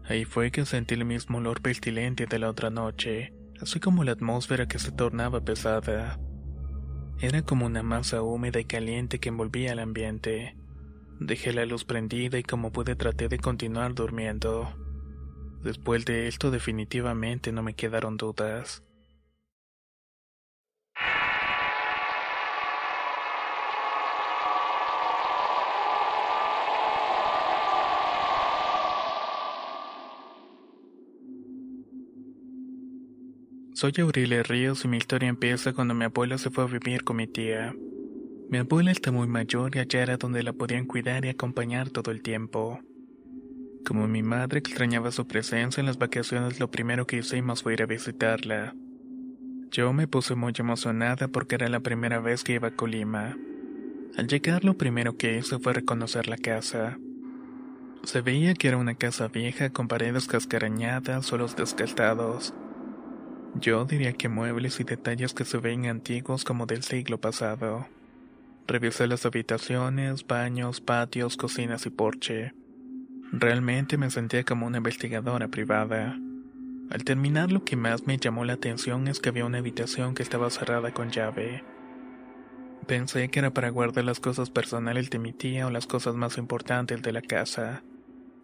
Ahí 0.05 0.25
fue 0.25 0.51
que 0.51 0.65
sentí 0.65 0.95
el 0.95 1.05
mismo 1.05 1.37
olor 1.37 1.61
pestilente 1.61 2.25
de 2.25 2.39
la 2.39 2.49
otra 2.49 2.69
noche, 2.69 3.31
así 3.61 3.79
como 3.79 4.03
la 4.03 4.13
atmósfera 4.13 4.67
que 4.67 4.79
se 4.79 4.91
tornaba 4.91 5.41
pesada. 5.41 6.19
Era 7.19 7.41
como 7.41 7.65
una 7.65 7.83
masa 7.83 8.21
húmeda 8.21 8.59
y 8.59 8.65
caliente 8.65 9.19
que 9.19 9.29
envolvía 9.29 9.71
el 9.71 9.79
ambiente. 9.79 10.57
Dejé 11.19 11.53
la 11.53 11.65
luz 11.65 11.85
prendida 11.85 12.37
y 12.37 12.43
como 12.43 12.71
pude 12.71 12.95
traté 12.95 13.29
de 13.29 13.39
continuar 13.39 13.93
durmiendo. 13.95 14.73
Después 15.63 16.03
de 16.03 16.27
esto 16.27 16.51
definitivamente 16.51 17.53
no 17.53 17.63
me 17.63 17.75
quedaron 17.75 18.17
dudas. 18.17 18.82
Soy 33.83 33.91
Aurelia 33.97 34.43
Ríos 34.43 34.85
y 34.85 34.87
mi 34.87 34.95
historia 34.95 35.27
empieza 35.27 35.73
cuando 35.73 35.93
mi 35.93 36.05
abuela 36.05 36.37
se 36.37 36.49
fue 36.49 36.63
a 36.63 36.67
vivir 36.67 37.03
con 37.03 37.17
mi 37.17 37.27
tía. 37.27 37.75
Mi 38.49 38.59
abuela 38.59 38.91
está 38.91 39.11
muy 39.11 39.27
mayor 39.27 39.75
y 39.75 39.79
allá 39.79 40.03
era 40.03 40.15
donde 40.15 40.41
la 40.41 40.53
podían 40.53 40.85
cuidar 40.85 41.25
y 41.25 41.27
acompañar 41.27 41.89
todo 41.89 42.09
el 42.11 42.21
tiempo. 42.21 42.79
Como 43.85 44.07
mi 44.07 44.23
madre 44.23 44.59
extrañaba 44.59 45.11
su 45.11 45.27
presencia 45.27 45.81
en 45.81 45.87
las 45.87 45.97
vacaciones, 45.97 46.61
lo 46.61 46.71
primero 46.71 47.05
que 47.05 47.17
hicimos 47.17 47.61
fue 47.61 47.73
ir 47.73 47.81
a 47.81 47.85
visitarla. 47.85 48.73
Yo 49.69 49.91
me 49.91 50.07
puse 50.07 50.33
muy 50.33 50.53
emocionada 50.57 51.27
porque 51.27 51.55
era 51.55 51.67
la 51.67 51.81
primera 51.81 52.21
vez 52.21 52.45
que 52.45 52.53
iba 52.53 52.69
a 52.69 52.75
Colima. 52.77 53.35
Al 54.15 54.27
llegar 54.27 54.63
lo 54.63 54.77
primero 54.77 55.17
que 55.17 55.39
hice 55.39 55.59
fue 55.59 55.73
reconocer 55.73 56.29
la 56.29 56.37
casa. 56.37 56.99
Se 58.03 58.21
veía 58.21 58.53
que 58.53 58.69
era 58.69 58.77
una 58.77 58.95
casa 58.95 59.27
vieja 59.27 59.71
con 59.71 59.89
paredes 59.89 60.27
cascarañadas, 60.27 61.25
suelos 61.25 61.57
desgastados 61.57 62.53
yo 63.55 63.85
diría 63.85 64.13
que 64.13 64.29
muebles 64.29 64.79
y 64.79 64.83
detalles 64.83 65.33
que 65.33 65.45
se 65.45 65.57
ven 65.57 65.85
antiguos 65.85 66.43
como 66.43 66.65
del 66.65 66.83
siglo 66.83 67.19
pasado. 67.19 67.87
Revisé 68.67 69.07
las 69.07 69.25
habitaciones, 69.25 70.25
baños, 70.25 70.81
patios, 70.81 71.37
cocinas 71.37 71.85
y 71.85 71.89
porche. 71.89 72.53
Realmente 73.31 73.97
me 73.97 74.09
sentía 74.09 74.43
como 74.43 74.65
una 74.65 74.77
investigadora 74.77 75.47
privada. 75.49 76.17
Al 76.89 77.03
terminar 77.03 77.51
lo 77.51 77.63
que 77.63 77.75
más 77.75 78.05
me 78.07 78.17
llamó 78.17 78.45
la 78.45 78.53
atención 78.53 79.07
es 79.07 79.19
que 79.19 79.29
había 79.29 79.45
una 79.45 79.59
habitación 79.59 80.15
que 80.15 80.23
estaba 80.23 80.49
cerrada 80.49 80.91
con 80.91 81.11
llave. 81.11 81.63
Pensé 82.87 83.29
que 83.29 83.39
era 83.39 83.51
para 83.51 83.69
guardar 83.69 84.03
las 84.03 84.19
cosas 84.19 84.49
personales 84.49 85.09
de 85.09 85.19
mi 85.19 85.31
tía 85.31 85.67
o 85.67 85.69
las 85.69 85.87
cosas 85.87 86.15
más 86.15 86.37
importantes 86.37 87.01
de 87.01 87.11
la 87.11 87.21
casa. 87.21 87.83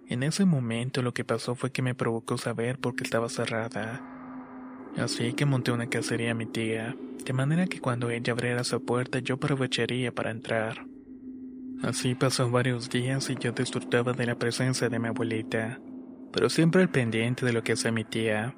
En 0.07 0.23
ese 0.23 0.45
momento 0.45 1.01
lo 1.01 1.13
que 1.13 1.25
pasó 1.25 1.55
fue 1.55 1.71
que 1.71 1.81
me 1.81 1.95
provocó 1.95 2.37
saber 2.37 2.79
por 2.79 2.95
qué 2.95 3.03
estaba 3.03 3.29
cerrada. 3.29 4.18
Así 4.97 5.33
que 5.33 5.45
monté 5.45 5.71
una 5.71 5.87
cacería 5.87 6.31
a 6.31 6.35
mi 6.35 6.45
tía, 6.45 6.95
de 7.25 7.33
manera 7.33 7.67
que 7.67 7.79
cuando 7.79 8.09
ella 8.09 8.33
abriera 8.33 8.63
su 8.63 8.83
puerta 8.83 9.19
yo 9.19 9.35
aprovecharía 9.35 10.13
para 10.13 10.31
entrar. 10.31 10.85
Así 11.81 12.15
pasó 12.15 12.49
varios 12.49 12.89
días 12.89 13.29
y 13.29 13.35
yo 13.35 13.51
disfrutaba 13.53 14.13
de 14.13 14.25
la 14.25 14.35
presencia 14.35 14.89
de 14.89 14.99
mi 14.99 15.07
abuelita, 15.07 15.79
pero 16.33 16.49
siempre 16.49 16.81
al 16.81 16.89
pendiente 16.89 17.45
de 17.45 17.53
lo 17.53 17.63
que 17.63 17.73
hacía 17.73 17.91
mi 17.91 18.03
tía. 18.03 18.55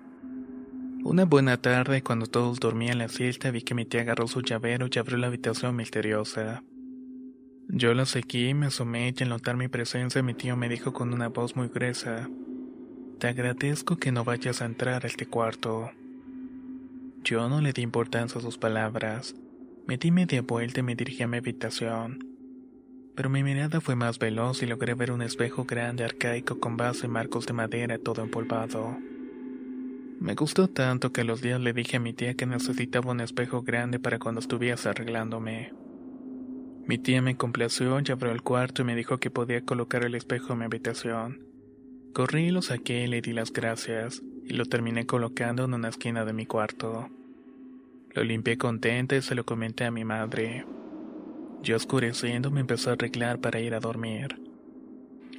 Una 1.04 1.26
buena 1.26 1.58
tarde, 1.58 2.02
cuando 2.02 2.26
todos 2.26 2.60
dormían 2.60 2.98
la 2.98 3.10
siesta, 3.10 3.52
vi 3.52 3.62
que 3.62 3.76
mi 3.76 3.86
tía 3.86 4.02
agarró 4.02 4.28
su 4.28 4.42
llavero 4.42 4.88
y 4.92 5.00
abrió 5.00 5.18
la 5.18 5.28
habitación 5.28 5.76
misteriosa. 5.76 6.64
Yo 7.68 7.94
la 7.94 8.06
seguí, 8.06 8.54
me 8.54 8.68
asomé 8.68 9.14
y 9.18 9.24
al 9.24 9.30
notar 9.30 9.56
mi 9.56 9.68
presencia 9.68 10.22
mi 10.24 10.34
tío 10.34 10.58
me 10.58 10.68
dijo 10.68 10.92
con 10.92 11.14
una 11.14 11.30
voz 11.30 11.56
muy 11.56 11.70
gruesa, 11.70 12.30
Te 13.20 13.28
agradezco 13.28 13.98
que 13.98 14.12
no 14.12 14.24
vayas 14.24 14.62
a 14.62 14.66
entrar 14.66 15.06
a 15.06 15.08
este 15.08 15.26
cuarto. 15.26 15.92
Yo 17.24 17.48
no 17.50 17.62
le 17.62 17.72
di 17.72 17.84
importancia 17.84 18.40
a 18.40 18.42
sus 18.42 18.58
palabras. 18.58 19.36
Me 19.86 19.98
di 19.98 20.10
media 20.10 20.42
vuelta 20.42 20.80
y 20.80 20.84
me 20.84 20.96
dirigí 20.96 21.22
a 21.22 21.28
mi 21.28 21.38
habitación. 21.38 22.26
Pero 23.16 23.30
mi 23.30 23.44
mirada 23.44 23.80
fue 23.80 23.96
más 23.96 24.18
veloz 24.18 24.64
y 24.64 24.66
logré 24.66 24.96
ver 24.96 25.12
un 25.12 25.22
espejo 25.22 25.66
grande 25.66 26.04
arcaico 26.04 26.60
con 26.60 26.78
base 26.78 27.06
y 27.06 27.10
marcos 27.10 27.46
de 27.46 27.54
madera 27.54 28.00
todo 28.00 28.24
empolvado. 28.24 28.98
Me 30.20 30.34
gustó 30.34 30.68
tanto 30.68 31.12
que 31.12 31.22
a 31.22 31.24
los 31.24 31.42
días 31.42 31.62
le 31.62 31.74
dije 31.74 31.98
a 31.98 32.00
mi 32.00 32.14
tía 32.14 32.34
que 32.34 32.48
necesitaba 32.48 33.12
un 33.12 33.22
espejo 33.22 33.62
grande 33.62 34.00
para 34.00 34.18
cuando 34.18 34.40
estuviese 34.40 34.90
arreglándome. 34.90 35.74
Mi 36.88 36.98
tía 36.98 37.22
me 37.22 37.38
complació 37.38 38.00
y 38.00 38.12
abrió 38.12 38.32
el 38.32 38.42
cuarto 38.42 38.82
y 38.82 38.86
me 38.86 38.96
dijo 38.96 39.20
que 39.20 39.30
podía 39.30 39.64
colocar 39.64 40.04
el 40.04 40.16
espejo 40.16 40.54
en 40.54 40.60
mi 40.60 40.66
habitación. 40.66 41.46
Corrí 42.14 42.48
y 42.48 42.52
lo 42.52 42.64
saqué 42.64 43.04
y 43.04 43.08
le 43.08 43.22
di 43.22 43.32
las 43.32 43.54
gracias 43.54 44.24
y 44.52 44.54
lo 44.54 44.66
terminé 44.66 45.06
colocando 45.06 45.64
en 45.64 45.74
una 45.74 45.88
esquina 45.88 46.26
de 46.26 46.34
mi 46.34 46.46
cuarto. 46.46 47.10
Lo 48.14 48.22
limpié 48.22 48.58
contenta 48.58 49.16
y 49.16 49.22
se 49.22 49.34
lo 49.34 49.46
comenté 49.46 49.86
a 49.86 49.92
mi 49.92 50.04
madre. 50.04 50.66
Yo 51.64 51.78
oscureciendo 51.78 52.52
me 52.52 52.60
empezó 52.60 52.90
a 52.90 52.94
arreglar 52.94 53.40
para 53.40 53.62
ir 53.62 53.74
a 53.74 53.80
dormir. 53.80 54.42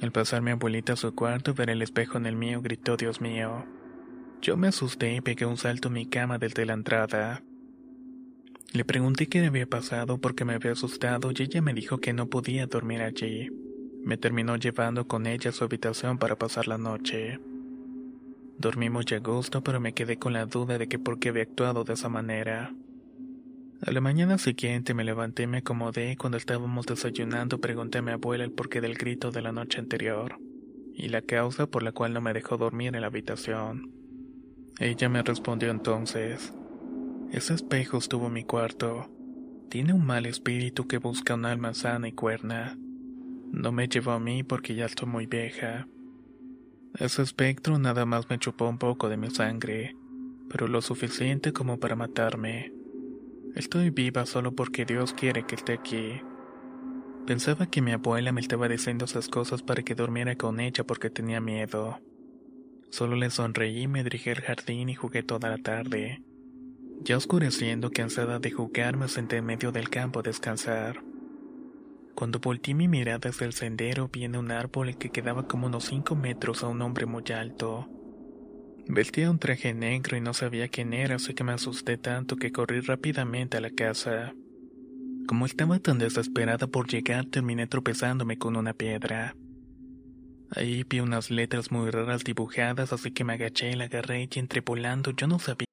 Al 0.01 0.11
pasar 0.11 0.41
mi 0.41 0.49
abuelita 0.49 0.93
a 0.93 0.95
su 0.95 1.13
cuarto 1.13 1.51
y 1.51 1.53
ver 1.53 1.69
el 1.69 1.83
espejo 1.83 2.17
en 2.17 2.25
el 2.25 2.35
mío, 2.35 2.63
gritó 2.63 2.97
Dios 2.97 3.21
mío. 3.21 3.65
Yo 4.41 4.57
me 4.57 4.69
asusté 4.69 5.13
y 5.13 5.21
pegué 5.21 5.45
un 5.45 5.57
salto 5.57 5.89
en 5.89 5.93
mi 5.93 6.07
cama 6.07 6.39
desde 6.39 6.65
la 6.65 6.73
entrada. 6.73 7.43
Le 8.71 8.83
pregunté 8.83 9.27
qué 9.27 9.45
había 9.45 9.67
pasado 9.67 10.17
porque 10.17 10.43
me 10.43 10.55
había 10.55 10.71
asustado 10.71 11.29
y 11.29 11.43
ella 11.43 11.61
me 11.61 11.75
dijo 11.75 11.99
que 11.99 12.13
no 12.13 12.31
podía 12.31 12.65
dormir 12.65 13.03
allí. 13.03 13.51
Me 14.03 14.17
terminó 14.17 14.55
llevando 14.55 15.07
con 15.07 15.27
ella 15.27 15.51
a 15.51 15.53
su 15.53 15.65
habitación 15.65 16.17
para 16.17 16.35
pasar 16.35 16.67
la 16.67 16.79
noche. 16.79 17.39
Dormimos 18.57 19.05
ya 19.05 19.17
a 19.17 19.19
gusto, 19.19 19.63
pero 19.63 19.79
me 19.79 19.93
quedé 19.93 20.17
con 20.17 20.33
la 20.33 20.45
duda 20.45 20.77
de 20.77 20.87
que 20.87 20.99
por 20.99 21.19
qué 21.19 21.29
había 21.29 21.43
actuado 21.43 21.83
de 21.83 21.93
esa 21.93 22.09
manera. 22.09 22.73
A 23.85 23.91
la 23.91 23.99
mañana 23.99 24.37
siguiente 24.37 24.93
me 24.93 25.03
levanté 25.03 25.43
y 25.43 25.47
me 25.47 25.57
acomodé 25.57 26.13
y 26.13 26.15
cuando 26.15 26.37
estábamos 26.37 26.85
desayunando 26.85 27.59
pregunté 27.59 27.97
a 27.97 28.01
mi 28.01 28.11
abuela 28.11 28.45
el 28.45 28.51
porqué 28.51 28.79
del 28.79 28.95
grito 28.95 29.31
de 29.31 29.41
la 29.41 29.51
noche 29.51 29.79
anterior 29.79 30.39
y 30.93 31.09
la 31.09 31.21
causa 31.21 31.67
por 31.67 31.83
la 31.83 31.91
cual 31.91 32.13
no 32.13 32.21
me 32.21 32.33
dejó 32.33 32.57
dormir 32.57 32.95
en 32.95 33.01
la 33.01 33.07
habitación. 33.07 33.91
Ella 34.79 35.09
me 35.09 35.21
respondió 35.21 35.69
entonces, 35.69 36.53
ese 37.33 37.55
espejo 37.55 37.97
estuvo 37.97 38.27
en 38.27 38.33
mi 38.33 38.43
cuarto. 38.43 39.09
Tiene 39.69 39.91
un 39.91 40.05
mal 40.05 40.27
espíritu 40.27 40.87
que 40.87 40.99
busca 40.99 41.33
un 41.33 41.45
alma 41.45 41.73
sana 41.73 42.07
y 42.07 42.11
cuerna. 42.11 42.77
No 43.51 43.71
me 43.71 43.87
llevó 43.87 44.11
a 44.11 44.19
mí 44.19 44.43
porque 44.43 44.75
ya 44.75 44.85
estoy 44.85 45.09
muy 45.09 45.25
vieja. 45.25 45.87
Ese 46.99 47.23
espectro 47.23 47.79
nada 47.79 48.05
más 48.05 48.29
me 48.29 48.37
chupó 48.37 48.69
un 48.69 48.77
poco 48.77 49.09
de 49.09 49.17
mi 49.17 49.31
sangre, 49.31 49.95
pero 50.47 50.67
lo 50.67 50.81
suficiente 50.81 51.51
como 51.51 51.79
para 51.79 51.95
matarme. 51.95 52.71
Estoy 53.55 53.89
viva 53.89 54.27
solo 54.27 54.51
porque 54.51 54.85
Dios 54.85 55.13
quiere 55.13 55.45
que 55.45 55.55
esté 55.55 55.73
aquí. 55.73 56.21
Pensaba 57.25 57.65
que 57.65 57.81
mi 57.81 57.93
abuela 57.93 58.31
me 58.31 58.41
estaba 58.41 58.67
diciendo 58.67 59.05
esas 59.05 59.27
cosas 59.27 59.63
para 59.63 59.81
que 59.81 59.95
durmiera 59.95 60.35
con 60.35 60.59
ella 60.59 60.83
porque 60.83 61.09
tenía 61.09 61.41
miedo. 61.41 61.99
Solo 62.91 63.15
le 63.15 63.31
sonreí, 63.31 63.87
me 63.87 64.03
dirigí 64.03 64.29
al 64.29 64.41
jardín 64.41 64.89
y 64.89 64.95
jugué 64.95 65.23
toda 65.23 65.49
la 65.49 65.57
tarde. 65.57 66.21
Ya 67.01 67.17
oscureciendo, 67.17 67.89
cansada 67.89 68.37
de 68.37 68.51
jugar, 68.51 68.97
me 68.97 69.07
senté 69.07 69.37
en 69.37 69.45
medio 69.45 69.71
del 69.71 69.89
campo 69.89 70.19
a 70.19 70.23
descansar. 70.23 71.03
Cuando 72.15 72.39
volteé 72.39 72.75
mi 72.75 72.87
mirada 72.87 73.29
hacia 73.29 73.45
el 73.45 73.53
sendero, 73.53 74.09
vi 74.11 74.25
en 74.25 74.35
un 74.35 74.51
árbol 74.51 74.95
que 74.97 75.09
quedaba 75.09 75.47
como 75.47 75.67
unos 75.67 75.85
cinco 75.85 76.15
metros 76.15 76.63
a 76.63 76.67
un 76.67 76.81
hombre 76.81 77.05
muy 77.05 77.23
alto. 77.33 77.87
Vestía 78.87 79.31
un 79.31 79.39
traje 79.39 79.73
negro 79.73 80.15
y 80.17 80.21
no 80.21 80.33
sabía 80.33 80.67
quién 80.67 80.93
era, 80.93 81.15
así 81.15 81.33
que 81.33 81.43
me 81.43 81.53
asusté 81.53 81.97
tanto 81.97 82.35
que 82.35 82.51
corrí 82.51 82.81
rápidamente 82.81 83.57
a 83.57 83.61
la 83.61 83.71
casa. 83.71 84.33
Como 85.27 85.45
estaba 85.45 85.79
tan 85.79 85.97
desesperada 85.97 86.67
por 86.67 86.87
llegar, 86.87 87.25
terminé 87.25 87.65
tropezándome 87.65 88.37
con 88.37 88.57
una 88.57 88.73
piedra. 88.73 89.35
Ahí 90.51 90.83
vi 90.87 90.99
unas 90.99 91.31
letras 91.31 91.71
muy 91.71 91.89
raras 91.89 92.23
dibujadas, 92.23 92.93
así 92.93 93.11
que 93.11 93.23
me 93.23 93.33
agaché, 93.33 93.75
la 93.75 93.85
agarré 93.85 94.29
y 94.31 94.39
entre 94.39 94.61
volando 94.61 95.11
yo 95.11 95.25
no 95.27 95.39
sabía 95.39 95.72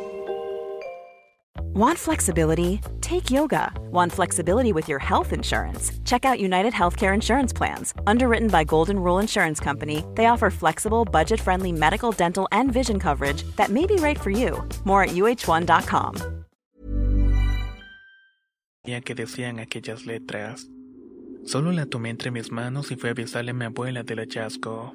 Want 1.73 1.97
flexibility? 1.97 2.81
Take 3.01 3.31
yoga. 3.31 3.71
Want 3.91 4.11
flexibility 4.11 4.73
with 4.73 4.89
your 4.89 4.99
health 4.99 5.33
insurance? 5.33 5.91
Check 6.05 6.25
out 6.25 6.39
United 6.39 6.73
Healthcare 6.73 7.13
Insurance 7.13 7.53
Plans. 7.53 7.93
Underwritten 8.05 8.49
by 8.49 8.63
Golden 8.63 8.99
Rule 8.99 9.19
Insurance 9.19 9.59
Company, 9.59 10.03
they 10.15 10.25
offer 10.25 10.49
flexible, 10.49 11.05
budget 11.05 11.39
friendly 11.39 11.71
medical, 11.71 12.11
dental, 12.11 12.47
and 12.51 12.71
vision 12.71 12.99
coverage 12.99 13.43
that 13.55 13.69
may 13.69 13.85
be 13.85 13.95
right 13.95 14.19
for 14.19 14.31
you. 14.31 14.67
More 14.85 15.03
at 15.03 15.11
uh1.com. 15.11 16.15
que 18.83 19.15
decían 19.15 19.59
aquellas 19.59 20.05
letras. 20.05 20.67
Solo 21.45 21.71
la 21.71 21.85
tomé 21.85 22.09
entre 22.09 22.31
mis 22.31 22.51
manos 22.51 22.91
y 22.91 22.95
fui 22.95 23.09
a 23.09 23.11
avisarle 23.13 23.51
a 23.51 23.53
mi 23.53 23.65
abuela 23.65 24.03
del 24.03 24.19
hallazgo. 24.19 24.93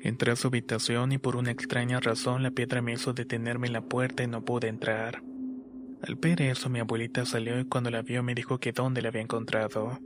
Entré 0.00 0.32
a 0.32 0.36
su 0.36 0.48
habitación 0.48 1.12
y 1.12 1.18
por 1.18 1.36
una 1.36 1.50
extraña 1.50 2.00
razón 2.00 2.42
la 2.42 2.50
piedra 2.50 2.80
me 2.80 2.92
hizo 2.92 3.12
detenerme 3.12 3.66
en 3.66 3.72
la 3.72 3.80
puerta 3.80 4.22
y 4.22 4.26
no 4.26 4.44
pude 4.44 4.68
entrar. 4.68 5.22
Al 6.02 6.16
ver 6.16 6.42
eso, 6.42 6.68
mi 6.68 6.78
abuelita 6.78 7.24
salió 7.24 7.58
y 7.58 7.64
cuando 7.64 7.90
la 7.90 8.02
vio 8.02 8.22
me 8.22 8.34
dijo 8.34 8.58
que 8.58 8.72
dónde 8.72 9.02
la 9.02 9.08
había 9.08 9.22
encontrado. 9.22 9.98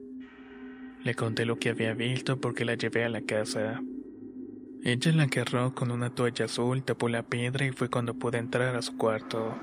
Le 1.03 1.15
conté 1.15 1.45
lo 1.45 1.59
que 1.59 1.71
había 1.71 1.95
visto 1.95 2.41
porque 2.41 2.65
la 2.65 2.75
llevé 2.75 3.05
a 3.05 3.09
la 3.09 3.23
casa. 3.23 3.83
Ella 4.83 5.13
la 5.13 5.25
agarró 5.25 5.75
con 5.75 5.91
una 5.91 6.15
toalla 6.15 6.47
azul, 6.47 6.83
tapó 6.83 7.09
la 7.09 7.23
piedra 7.23 7.67
y 7.67 7.73
fue 7.73 7.91
cuando 7.91 8.15
pude 8.15 8.39
entrar 8.39 8.77
a 8.77 8.83
su 8.83 8.97
cuarto. 8.97 9.55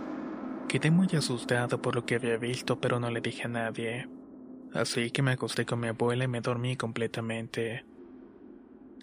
Quedé 0.68 0.92
muy 0.92 1.08
asustado 1.14 1.82
por 1.82 1.96
lo 1.96 2.06
que 2.06 2.16
había 2.16 2.38
visto, 2.38 2.80
pero 2.80 3.00
no 3.00 3.10
le 3.10 3.22
dije 3.22 3.44
a 3.44 3.48
nadie. 3.48 4.10
Así 4.74 5.12
que 5.12 5.22
me 5.22 5.32
acosté 5.32 5.66
con 5.66 5.80
mi 5.80 5.88
abuela 5.88 6.26
y 6.26 6.28
me 6.28 6.42
dormí 6.42 6.76
completamente. 6.76 7.86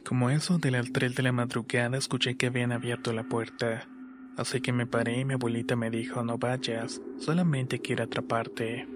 Como 0.04 0.28
eso 0.28 0.58
de 0.58 0.70
las 0.70 0.92
3 0.92 1.14
de 1.14 1.22
la 1.22 1.32
madrugada 1.32 1.96
escuché 1.96 2.36
que 2.36 2.46
habían 2.46 2.72
abierto 2.72 3.12
la 3.12 3.24
puerta. 3.24 3.88
Así 4.36 4.60
que 4.60 4.72
me 4.72 4.86
paré 4.86 5.20
y 5.20 5.24
mi 5.24 5.34
abuelita 5.34 5.76
me 5.76 5.90
dijo, 5.90 6.24
no 6.24 6.38
vayas, 6.38 7.00
solamente 7.18 7.80
quiero 7.80 8.04
atraparte. 8.04 8.88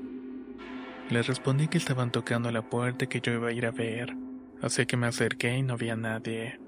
Le 1.11 1.23
respondí 1.23 1.69
que 1.69 1.79
estaban 1.79 2.11
tocando 2.11 2.51
la 2.51 2.63
puerta 2.63 3.07
que 3.07 3.21
yo 3.21 3.33
iba 3.33 3.49
a 3.49 3.53
ir 3.53 3.65
a 3.67 3.71
ver, 3.71 4.17
así 4.61 4.85
que 4.85 4.97
me 4.97 5.07
acerqué 5.07 5.57
y 5.57 5.63
no 5.63 5.75
había 5.75 5.97
nadie. 5.97 6.59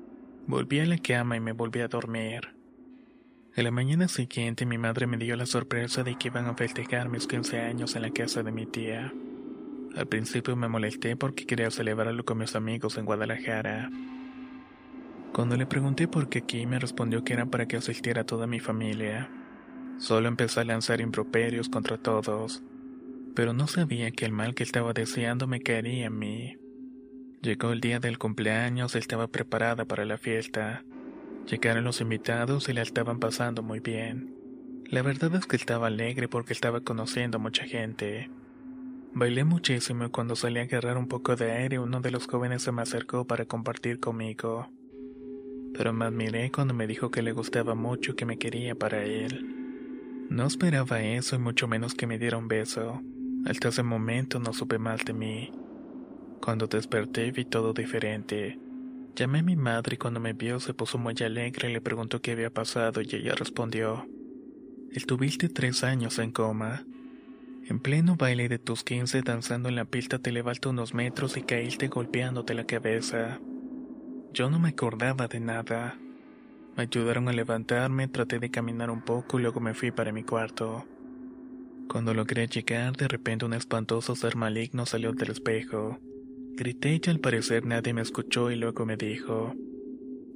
Volví 0.47 0.81
a 0.81 0.87
la 0.87 0.99
cama 0.99 1.37
y 1.37 1.41
me 1.41 1.53
volví 1.53 1.81
a 1.81 1.89
dormir. 1.89 2.55
En 3.57 3.65
la 3.65 3.73
mañana 3.73 4.07
siguiente 4.07 4.65
mi 4.65 4.79
madre 4.79 5.09
me 5.09 5.17
dio 5.17 5.35
la 5.37 5.47
sorpresa 5.47 6.05
de 6.05 6.17
que 6.17 6.29
iban 6.29 6.47
a 6.47 6.55
festejar 6.55 7.09
mis 7.09 7.27
15 7.27 7.61
años 7.61 7.97
en 7.97 8.03
la 8.03 8.11
casa 8.11 8.45
de 8.45 8.53
mi 8.53 8.67
tía. 8.67 9.13
Al 9.97 10.07
principio 10.07 10.55
me 10.55 10.69
molesté 10.69 11.17
porque 11.17 11.47
quería 11.47 11.71
celebrarlo 11.71 12.25
con 12.25 12.39
mis 12.39 12.55
amigos 12.55 12.97
en 12.97 13.05
Guadalajara. 13.05 13.91
Cuando 15.33 15.57
le 15.57 15.65
pregunté 15.65 16.09
por 16.09 16.29
qué 16.29 16.41
aquí, 16.41 16.67
me 16.67 16.81
respondió 16.81 17.23
que 17.23 17.35
era 17.35 17.47
para 17.47 17.67
que 17.67 17.77
asistiera 17.77 18.25
toda 18.25 18.49
mi 18.49 18.59
familia. 18.59 19.31
Solo 19.99 20.27
empecé 20.27 20.61
a 20.61 20.65
lanzar 20.65 21.01
improperios 21.01 21.69
contra 21.69 21.99
todos, 21.99 22.65
pero 23.37 23.53
no 23.53 23.69
sabía 23.69 24.11
que 24.11 24.25
el 24.25 24.33
mal 24.33 24.57
que 24.57 24.65
estaba 24.65 24.93
deseando 24.93 25.47
me 25.47 25.61
caería 25.61 26.09
a 26.09 26.11
mí. 26.11 26.57
Llegó 27.43 27.71
el 27.71 27.81
día 27.81 28.01
del 28.01 28.19
cumpleaños 28.19 28.97
estaba 28.97 29.29
preparada 29.29 29.85
para 29.85 30.05
la 30.05 30.19
fiesta. 30.19 30.85
Llegaron 31.47 31.85
los 31.85 32.01
invitados 32.01 32.69
y 32.69 32.73
la 32.73 32.83
estaban 32.83 33.21
pasando 33.21 33.63
muy 33.63 33.79
bien. 33.79 34.35
La 34.87 35.03
verdad 35.03 35.33
es 35.37 35.47
que 35.47 35.57
estaba 35.57 35.87
alegre 35.87 36.27
porque 36.27 36.53
estaba 36.53 36.81
conociendo 36.81 37.39
a 37.39 37.41
mucha 37.41 37.65
gente. 37.65 38.31
Bailé 39.15 39.45
muchísimo 39.45 40.07
y 40.07 40.11
cuando 40.11 40.35
salí 40.35 40.59
a 40.59 40.63
agarrar 40.63 40.99
un 40.99 41.07
poco 41.07 41.37
de 41.37 41.53
aire 41.53 41.79
uno 41.79 42.01
de 42.01 42.11
los 42.11 42.27
jóvenes 42.27 42.63
se 42.63 42.73
me 42.73 42.83
acercó 42.83 43.27
para 43.27 43.45
compartir 43.45 44.01
conmigo 44.01 44.69
pero 45.75 45.93
me 45.93 46.05
admiré 46.05 46.51
cuando 46.51 46.75
me 46.75 46.87
dijo 46.87 47.11
que 47.11 47.23
le 47.23 47.33
gustaba 47.33 47.75
mucho 47.75 48.13
y 48.13 48.15
que 48.15 48.27
me 48.27 48.39
quería 48.39 48.75
para 48.75 49.05
él. 49.05 50.27
No 50.31 50.47
esperaba 50.47 51.03
eso 51.03 51.37
y 51.37 51.39
mucho 51.39 51.67
menos 51.67 51.95
que 51.95 52.07
me 52.07 52.19
diera 52.19 52.39
un 52.39 52.49
beso. 52.49 53.03
Hasta 53.47 53.69
ese 53.69 53.83
momento 53.83 54.39
no 54.39 54.53
supe 54.53 54.79
mal 54.79 54.99
de 54.99 55.13
mí. 55.13 55.53
Cuando 56.41 56.67
desperté 56.67 57.33
vi 57.33 57.45
todo 57.45 57.73
diferente. 57.73 58.59
Llamé 59.17 59.41
a 59.41 59.43
mi 59.43 59.57
madre 59.57 59.95
y 59.95 59.99
cuando 59.99 60.21
me 60.21 60.33
vio 60.33 60.61
se 60.61 60.73
puso 60.73 60.99
muy 60.99 61.15
alegre 61.21 61.69
y 61.69 61.73
le 61.73 61.81
preguntó 61.81 62.23
qué 62.23 62.33
había 62.33 62.51
pasado 62.51 63.01
y 63.03 63.09
ella 63.13 63.35
respondió, 63.35 64.07
Estuviste 64.93 65.49
tres 65.49 65.85
años 65.85 66.19
en 66.19 66.33
coma. 66.33 66.85
En 67.67 67.81
pleno 67.81 68.17
baile 68.17 68.49
de 68.49 68.59
tus 68.59 68.83
quince 68.83 69.23
danzando 69.23 69.69
en 69.69 69.77
la 69.77 69.85
pista 69.85 70.19
te 70.19 70.33
levantaste 70.33 70.69
unos 70.69 70.95
metros 70.95 71.37
y 71.37 71.43
caíste 71.43 71.89
golpeándote 71.89 72.55
la 72.55 72.65
cabeza. 72.65 73.41
Yo 74.33 74.49
no 74.49 74.59
me 74.61 74.69
acordaba 74.69 75.27
de 75.27 75.41
nada. 75.41 75.99
Me 76.77 76.85
ayudaron 76.85 77.29
a 77.29 77.33
levantarme, 77.33 78.07
traté 78.07 78.39
de 78.39 78.51
caminar 78.51 78.91
un 78.91 79.03
poco 79.03 79.39
y 79.39 79.43
luego 79.43 79.61
me 79.61 79.75
fui 79.75 79.91
para 79.91 80.13
mi 80.13 80.23
cuarto. 80.23 80.87
Cuando 81.89 82.15
logré 82.15 82.47
llegar, 82.47 82.97
de 82.97 83.09
repente 83.09 83.45
un 83.45 83.55
espantoso 83.55 84.15
ser 84.15 84.37
maligno 84.37 84.87
salió 84.87 85.13
del 85.13 85.33
espejo. 85.33 85.99
Grité 86.53 87.01
y 87.05 87.11
al 87.11 87.19
parecer 87.19 87.67
nadie 87.67 87.93
me 87.93 88.03
escuchó 88.03 88.53
y 88.53 88.57
luego 88.57 88.87
me 88.87 88.97
dijo, 88.97 89.55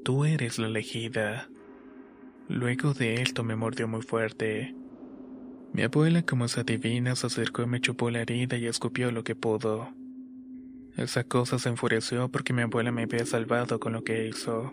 Tú 0.02 0.24
eres 0.24 0.58
la 0.58 0.66
elegida. 0.66 1.48
Luego 2.48 2.94
de 2.94 3.22
esto 3.22 3.44
me 3.44 3.54
mordió 3.54 3.86
muy 3.86 4.02
fuerte. 4.02 4.74
Mi 5.72 5.82
abuela, 5.82 6.22
como 6.22 6.46
esa 6.46 6.64
divina, 6.64 7.14
se 7.14 7.28
acercó 7.28 7.62
y 7.62 7.66
me 7.66 7.80
chupó 7.80 8.10
la 8.10 8.22
herida 8.22 8.56
y 8.56 8.66
escupió 8.66 9.12
lo 9.12 9.22
que 9.22 9.36
pudo. 9.36 9.94
Esa 10.96 11.24
cosa 11.24 11.58
se 11.58 11.68
enfureció 11.68 12.28
porque 12.28 12.52
mi 12.52 12.62
abuela 12.62 12.92
me 12.92 13.02
había 13.02 13.26
salvado 13.26 13.80
con 13.80 13.92
lo 13.94 14.04
que 14.04 14.28
hizo. 14.28 14.72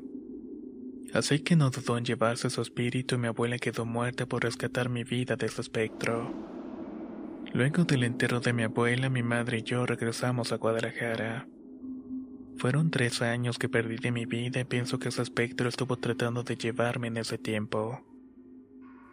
Así 1.13 1.39
que 1.39 1.55
no 1.55 1.71
dudó 1.71 1.97
en 1.97 2.05
llevarse 2.05 2.51
su 2.51 2.62
espíritu 2.62 3.15
y 3.15 3.17
mi 3.17 3.27
abuela 3.27 3.57
quedó 3.57 3.86
muerta 3.86 4.27
por 4.27 4.43
rescatar 4.43 4.88
mi 4.89 5.03
vida 5.03 5.36
de 5.36 5.47
ese 5.47 5.62
espectro. 5.62 6.31
Luego 7.53 7.86
del 7.86 8.03
entierro 8.03 8.39
de 8.39 8.53
mi 8.53 8.63
abuela, 8.63 9.10
mi 9.10 9.23
madre 9.23 9.57
y 9.57 9.63
yo 9.63 9.86
regresamos 9.86 10.51
a 10.51 10.57
Guadalajara. 10.57 11.47
Fueron 12.55 12.91
tres 12.91 13.23
años 13.23 13.57
que 13.57 13.67
perdí 13.67 13.97
de 13.97 14.12
mi 14.12 14.25
vida 14.25 14.60
y 14.60 14.65
pienso 14.65 14.99
que 14.99 15.10
ese 15.10 15.23
espectro 15.23 15.67
estuvo 15.67 15.97
tratando 15.97 16.43
de 16.43 16.55
llevarme 16.55 17.07
en 17.07 17.17
ese 17.17 17.39
tiempo. 17.39 18.05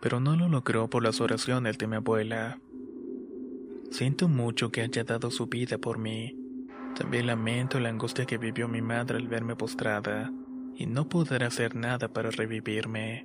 Pero 0.03 0.21
no 0.21 0.37
lo 0.37 0.49
logró 0.49 0.91
por 0.91 1.03
las 1.03 1.23
oraciones 1.23 1.79
de 1.79 1.87
mi 1.87 1.97
abuela. 1.97 2.61
Siento 3.91 4.29
mucho 4.29 4.71
que 4.71 4.83
haya 4.83 5.05
dado 5.05 5.31
su 5.31 5.47
vida 5.47 5.79
por 5.79 5.99
mí 5.99 6.48
también 6.99 7.29
lamento 7.29 7.79
la 7.79 7.91
angustia 7.91 8.27
que 8.27 8.39
vivió 8.39 8.67
mi 8.67 8.83
madre 8.83 9.19
al 9.19 9.29
verme 9.29 9.55
postrada 9.55 10.33
y 10.75 10.87
no 10.87 11.09
poder 11.09 11.45
hacer 11.45 11.77
nada 11.77 12.09
para 12.09 12.33
revivirme. 12.33 13.25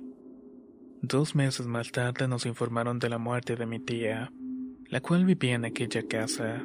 Dos 1.02 1.34
meses 1.34 1.66
más 1.66 1.90
tarde 1.90 2.28
nos 2.28 2.46
informaron 2.46 3.00
de 3.00 3.08
la 3.08 3.18
muerte 3.18 3.56
de 3.56 3.66
mi 3.66 3.80
tía, 3.80 4.32
la 4.86 5.00
cual 5.00 5.24
vivía 5.24 5.56
en 5.56 5.64
aquella 5.64 6.06
casa. 6.06 6.64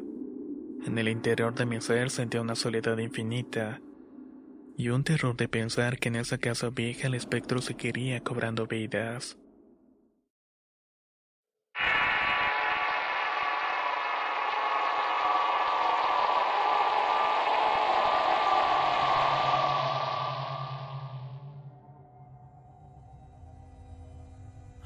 En 0.86 1.00
el 1.00 1.10
interior 1.10 1.56
de 1.56 1.66
mi 1.66 1.82
ser 1.82 2.12
sentía 2.12 2.42
una 2.42 2.54
soledad 2.54 3.00
infinita 3.00 3.82
y 4.78 4.90
un 4.90 5.04
terror 5.04 5.36
de 5.36 5.48
pensar 5.48 5.98
que 5.98 6.10
en 6.10 6.16
esa 6.16 6.38
casa 6.38 6.70
vieja 6.70 7.08
el 7.08 7.16
espectro 7.16 7.60
seguiría 7.60 8.20
cobrando 8.20 8.68
vidas. 8.68 9.36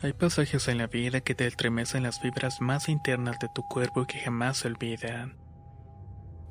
Hay 0.04 0.12
pasajes 0.12 0.68
en 0.68 0.80
la 0.80 0.88
vida 0.88 1.22
que 1.22 1.34
te 1.34 1.48
estremecen 1.48 2.04
las 2.04 2.20
fibras 2.20 2.60
más 2.60 2.90
internas 2.90 3.40
de 3.40 3.48
tu 3.48 3.66
cuerpo 3.66 4.02
y 4.02 4.06
que 4.06 4.20
jamás 4.20 4.58
se 4.58 4.68
olvidan. 4.68 5.38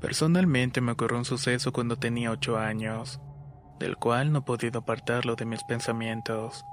Personalmente 0.01 0.81
me 0.81 0.93
ocurrió 0.93 1.19
un 1.19 1.27
suceso 1.27 1.71
cuando 1.71 1.99
tenía 1.99 2.31
8 2.31 2.57
años, 2.57 3.21
del 3.79 3.99
cual 3.99 4.33
no 4.33 4.39
he 4.39 4.43
podido 4.43 4.81
apartarlo 4.81 5.37
de 5.37 5.45
mis 5.45 5.63
pensamientos. 5.65 6.65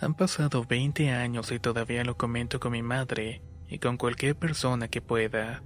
Han 0.00 0.14
pasado 0.14 0.64
20 0.64 1.10
años 1.10 1.50
y 1.50 1.58
todavía 1.58 2.04
lo 2.04 2.16
comento 2.16 2.60
con 2.60 2.70
mi 2.70 2.82
madre 2.82 3.42
y 3.66 3.80
con 3.80 3.96
cualquier 3.96 4.36
persona 4.36 4.86
que 4.86 5.02
pueda. 5.02 5.64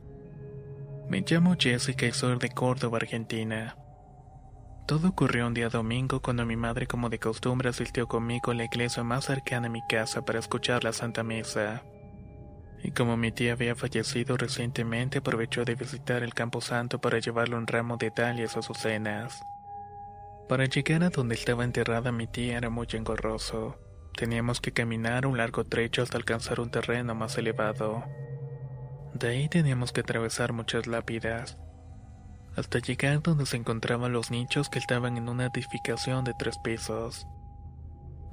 Me 1.10 1.20
llamo 1.20 1.54
Jessica 1.58 2.06
y 2.06 2.12
soy 2.12 2.38
de 2.38 2.48
Córdoba, 2.48 2.96
Argentina. 2.96 3.76
Todo 4.86 5.08
ocurrió 5.08 5.48
un 5.48 5.54
día 5.54 5.68
domingo 5.68 6.20
cuando 6.20 6.46
mi 6.46 6.54
madre 6.54 6.86
como 6.86 7.08
de 7.08 7.18
costumbre 7.18 7.70
asistió 7.70 8.06
conmigo 8.06 8.52
a 8.52 8.54
la 8.54 8.66
iglesia 8.66 9.02
más 9.02 9.24
cercana 9.24 9.66
a 9.66 9.70
mi 9.70 9.82
casa 9.82 10.24
para 10.24 10.38
escuchar 10.38 10.84
la 10.84 10.92
Santa 10.92 11.24
Misa. 11.24 11.82
Y 12.84 12.92
como 12.92 13.16
mi 13.16 13.32
tía 13.32 13.54
había 13.54 13.74
fallecido 13.74 14.36
recientemente 14.36 15.18
aprovechó 15.18 15.64
de 15.64 15.74
visitar 15.74 16.22
el 16.22 16.34
Campo 16.34 16.60
Santo 16.60 17.00
para 17.00 17.18
llevarle 17.18 17.56
un 17.56 17.66
ramo 17.66 17.96
de 17.96 18.12
dalias 18.14 18.56
a 18.56 18.62
sus 18.62 18.78
cenas. 18.78 19.44
Para 20.48 20.66
llegar 20.66 21.02
a 21.02 21.10
donde 21.10 21.34
estaba 21.34 21.64
enterrada 21.64 22.12
mi 22.12 22.28
tía 22.28 22.56
era 22.56 22.70
muy 22.70 22.86
engorroso. 22.92 23.80
Teníamos 24.16 24.60
que 24.60 24.70
caminar 24.70 25.26
un 25.26 25.36
largo 25.36 25.64
trecho 25.64 26.02
hasta 26.02 26.16
alcanzar 26.16 26.60
un 26.60 26.70
terreno 26.70 27.12
más 27.16 27.36
elevado. 27.36 28.04
De 29.14 29.30
ahí 29.30 29.48
teníamos 29.48 29.90
que 29.90 30.02
atravesar 30.02 30.52
muchas 30.52 30.86
lápidas 30.86 31.58
hasta 32.56 32.78
llegar 32.78 33.22
donde 33.22 33.46
se 33.46 33.56
encontraban 33.56 34.12
los 34.12 34.30
nichos 34.30 34.68
que 34.68 34.78
estaban 34.78 35.16
en 35.16 35.28
una 35.28 35.46
edificación 35.46 36.24
de 36.24 36.34
tres 36.34 36.58
pisos. 36.58 37.26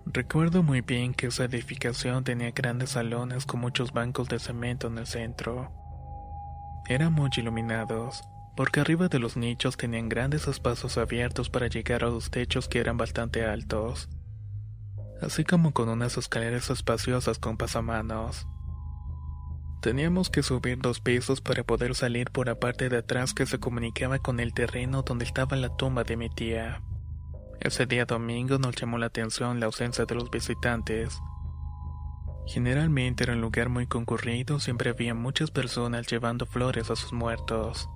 Recuerdo 0.05 0.63
muy 0.63 0.81
bien 0.81 1.13
que 1.13 1.27
esa 1.27 1.45
edificación 1.45 2.23
tenía 2.23 2.51
grandes 2.51 2.91
salones 2.91 3.45
con 3.45 3.59
muchos 3.61 3.93
bancos 3.93 4.27
de 4.29 4.39
cemento 4.39 4.87
en 4.87 4.97
el 4.97 5.07
centro. 5.07 5.71
Eran 6.87 7.13
muy 7.13 7.29
iluminados, 7.37 8.23
porque 8.55 8.81
arriba 8.81 9.07
de 9.07 9.19
los 9.19 9.37
nichos 9.37 9.77
tenían 9.77 10.09
grandes 10.09 10.47
espacios 10.47 10.97
abiertos 10.97 11.49
para 11.49 11.67
llegar 11.67 12.03
a 12.03 12.09
los 12.09 12.31
techos 12.31 12.67
que 12.67 12.79
eran 12.79 12.97
bastante 12.97 13.45
altos, 13.45 14.09
así 15.21 15.43
como 15.43 15.71
con 15.71 15.89
unas 15.89 16.17
escaleras 16.17 16.69
espaciosas 16.69 17.39
con 17.39 17.57
pasamanos. 17.57 18.45
Teníamos 19.83 20.29
que 20.29 20.43
subir 20.43 20.79
dos 20.79 21.01
pisos 21.01 21.41
para 21.41 21.65
poder 21.65 21.93
salir 21.93 22.31
por 22.31 22.47
la 22.47 22.55
parte 22.55 22.87
de 22.87 22.99
atrás 22.99 23.33
que 23.33 23.45
se 23.45 23.59
comunicaba 23.59 24.17
con 24.17 24.39
el 24.39 24.53
terreno 24.53 25.01
donde 25.01 25.25
estaba 25.25 25.57
la 25.57 25.75
tumba 25.75 26.05
de 26.05 26.15
mi 26.15 26.29
tía. 26.29 26.81
Ese 27.59 27.85
día 27.85 28.05
domingo 28.05 28.57
nos 28.59 28.77
llamó 28.77 28.97
la 28.97 29.07
atención 29.07 29.59
la 29.59 29.65
ausencia 29.65 30.05
de 30.05 30.15
los 30.15 30.31
visitantes. 30.31 31.19
Generalmente 32.47 33.25
era 33.25 33.33
un 33.33 33.41
lugar 33.41 33.67
muy 33.67 33.85
concurrido, 33.85 34.61
siempre 34.61 34.89
había 34.89 35.15
muchas 35.15 35.51
personas 35.51 36.07
llevando 36.07 36.45
flores 36.45 36.89
a 36.89 36.95
sus 36.95 37.11
muertos. 37.11 37.89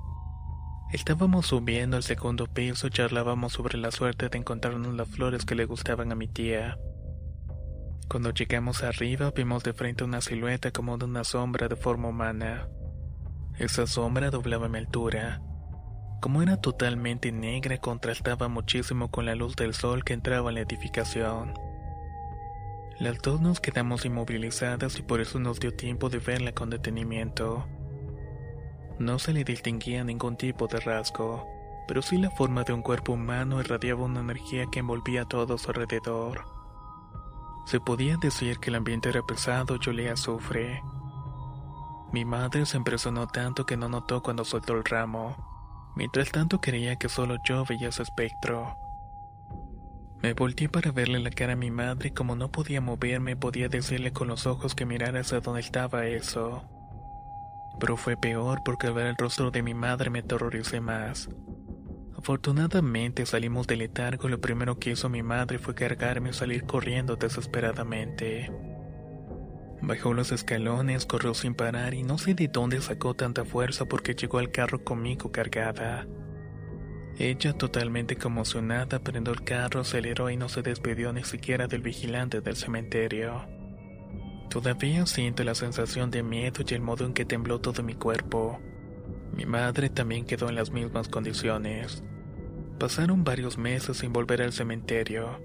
Estábamos 0.91 1.45
subiendo 1.45 1.95
al 1.95 2.03
segundo 2.03 2.47
piso 2.47 2.87
y 2.87 2.89
charlábamos 2.89 3.53
sobre 3.53 3.77
la 3.77 3.91
suerte 3.91 4.27
de 4.27 4.37
encontrarnos 4.37 4.93
las 4.93 5.07
flores 5.07 5.45
que 5.45 5.55
le 5.55 5.63
gustaban 5.63 6.11
a 6.11 6.15
mi 6.15 6.27
tía. 6.27 6.77
Cuando 8.07 8.31
llegamos 8.31 8.83
arriba 8.83 9.31
vimos 9.35 9.63
de 9.65 9.73
frente 9.73 10.05
una 10.05 10.21
silueta 10.21 10.71
como 10.71 10.97
de 10.97 11.03
una 11.03 11.25
sombra 11.25 11.67
de 11.67 11.75
forma 11.75 12.07
humana. 12.07 12.69
Esa 13.59 13.85
sombra 13.85 14.29
doblaba 14.29 14.69
mi 14.69 14.77
altura. 14.77 15.41
Como 16.21 16.41
era 16.41 16.55
totalmente 16.55 17.33
negra, 17.33 17.79
contrastaba 17.79 18.47
muchísimo 18.47 19.11
con 19.11 19.25
la 19.25 19.35
luz 19.35 19.57
del 19.57 19.73
sol 19.73 20.05
que 20.05 20.13
entraba 20.13 20.49
en 20.49 20.55
la 20.55 20.61
edificación. 20.61 21.53
Las 22.97 23.21
dos 23.21 23.41
nos 23.41 23.59
quedamos 23.59 24.05
inmovilizadas 24.05 24.97
y 24.99 25.01
por 25.01 25.19
eso 25.19 25.37
nos 25.39 25.59
dio 25.59 25.73
tiempo 25.73 26.09
de 26.09 26.19
verla 26.19 26.53
con 26.53 26.69
detenimiento. 26.69 27.67
No 28.99 29.19
se 29.19 29.33
le 29.33 29.43
distinguía 29.43 30.05
ningún 30.05 30.37
tipo 30.37 30.67
de 30.67 30.79
rasgo, 30.79 31.45
pero 31.89 32.01
sí 32.01 32.17
la 32.17 32.31
forma 32.31 32.63
de 32.63 32.71
un 32.71 32.83
cuerpo 32.83 33.11
humano 33.11 33.59
irradiaba 33.59 34.05
una 34.05 34.21
energía 34.21 34.65
que 34.71 34.79
envolvía 34.79 35.23
a 35.23 35.27
todo 35.27 35.57
su 35.57 35.69
alrededor. 35.69 36.56
Se 37.67 37.81
podía 37.81 38.15
decir 38.15 38.59
que 38.59 38.69
el 38.69 38.77
ambiente 38.77 39.09
era 39.09 39.21
pesado 39.23 39.75
y 39.75 39.89
olía 39.89 40.13
azufre. 40.13 40.81
Mi 42.13 42.23
madre 42.23 42.65
se 42.65 42.77
impresionó 42.77 43.27
tanto 43.27 43.65
que 43.65 43.75
no 43.75 43.89
notó 43.89 44.23
cuando 44.23 44.45
soltó 44.45 44.71
el 44.71 44.85
ramo. 44.85 45.35
Mientras 45.93 46.31
tanto 46.31 46.61
creía 46.61 46.95
que 46.95 47.09
solo 47.09 47.35
yo 47.43 47.65
veía 47.65 47.89
ese 47.89 48.03
espectro. 48.03 48.77
Me 50.21 50.33
volteé 50.33 50.69
para 50.69 50.93
verle 50.93 51.19
la 51.19 51.29
cara 51.29 51.53
a 51.53 51.57
mi 51.57 51.69
madre 51.69 52.07
y 52.07 52.11
como 52.11 52.37
no 52.37 52.49
podía 52.53 52.79
moverme 52.79 53.35
podía 53.35 53.67
decirle 53.67 54.13
con 54.13 54.29
los 54.29 54.47
ojos 54.47 54.73
que 54.73 54.85
mirara 54.85 55.19
hacia 55.19 55.41
donde 55.41 55.59
estaba 55.59 56.05
eso. 56.05 56.63
Pero 57.81 57.97
fue 57.97 58.15
peor 58.15 58.61
porque 58.63 58.87
al 58.87 58.93
ver 58.93 59.07
el 59.07 59.17
rostro 59.17 59.51
de 59.51 59.61
mi 59.61 59.73
madre 59.73 60.09
me 60.09 60.19
aterroricé 60.19 60.79
más. 60.79 61.27
Afortunadamente 62.17 63.25
salimos 63.25 63.67
del 63.67 63.79
letargo 63.79 64.27
lo 64.27 64.41
primero 64.41 64.79
que 64.79 64.91
hizo 64.91 65.07
mi 65.07 65.21
madre 65.21 65.59
fue 65.59 65.75
cargarme 65.75 66.31
y 66.31 66.33
salir 66.33 66.65
corriendo 66.65 67.15
desesperadamente. 67.15 68.51
Bajó 69.81 70.13
los 70.13 70.31
escalones, 70.31 71.05
corrió 71.05 71.35
sin 71.35 71.53
parar 71.53 71.93
y 71.93 72.01
no 72.01 72.17
sé 72.17 72.33
de 72.33 72.47
dónde 72.47 72.81
sacó 72.81 73.13
tanta 73.13 73.45
fuerza 73.45 73.85
porque 73.85 74.15
llegó 74.15 74.39
al 74.39 74.51
carro 74.51 74.83
conmigo 74.83 75.31
cargada. 75.31 76.07
Ella, 77.19 77.53
totalmente 77.53 78.15
conmocionada, 78.15 78.99
prendió 78.99 79.33
el 79.33 79.43
carro, 79.43 79.81
aceleró 79.81 80.29
y 80.29 80.37
no 80.37 80.49
se 80.49 80.63
despidió 80.63 81.13
ni 81.13 81.23
siquiera 81.23 81.67
del 81.67 81.81
vigilante 81.81 82.41
del 82.41 82.55
cementerio. 82.55 83.47
Todavía 84.49 85.05
siento 85.05 85.43
la 85.43 85.55
sensación 85.55 86.09
de 86.09 86.23
miedo 86.23 86.63
y 86.67 86.73
el 86.73 86.81
modo 86.81 87.05
en 87.05 87.13
que 87.13 87.25
tembló 87.25 87.59
todo 87.59 87.83
mi 87.83 87.95
cuerpo. 87.95 88.59
Mi 89.33 89.45
madre 89.45 89.89
también 89.89 90.25
quedó 90.25 90.49
en 90.49 90.55
las 90.55 90.71
mismas 90.71 91.07
condiciones. 91.07 92.03
Pasaron 92.79 93.23
varios 93.23 93.57
meses 93.57 93.97
sin 93.97 94.13
volver 94.13 94.41
al 94.41 94.53
cementerio, 94.53 95.39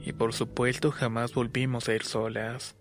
y 0.00 0.12
por 0.12 0.32
supuesto 0.32 0.90
jamás 0.90 1.34
volvimos 1.34 1.88
a 1.88 1.94
ir 1.94 2.04
solas. 2.04 2.76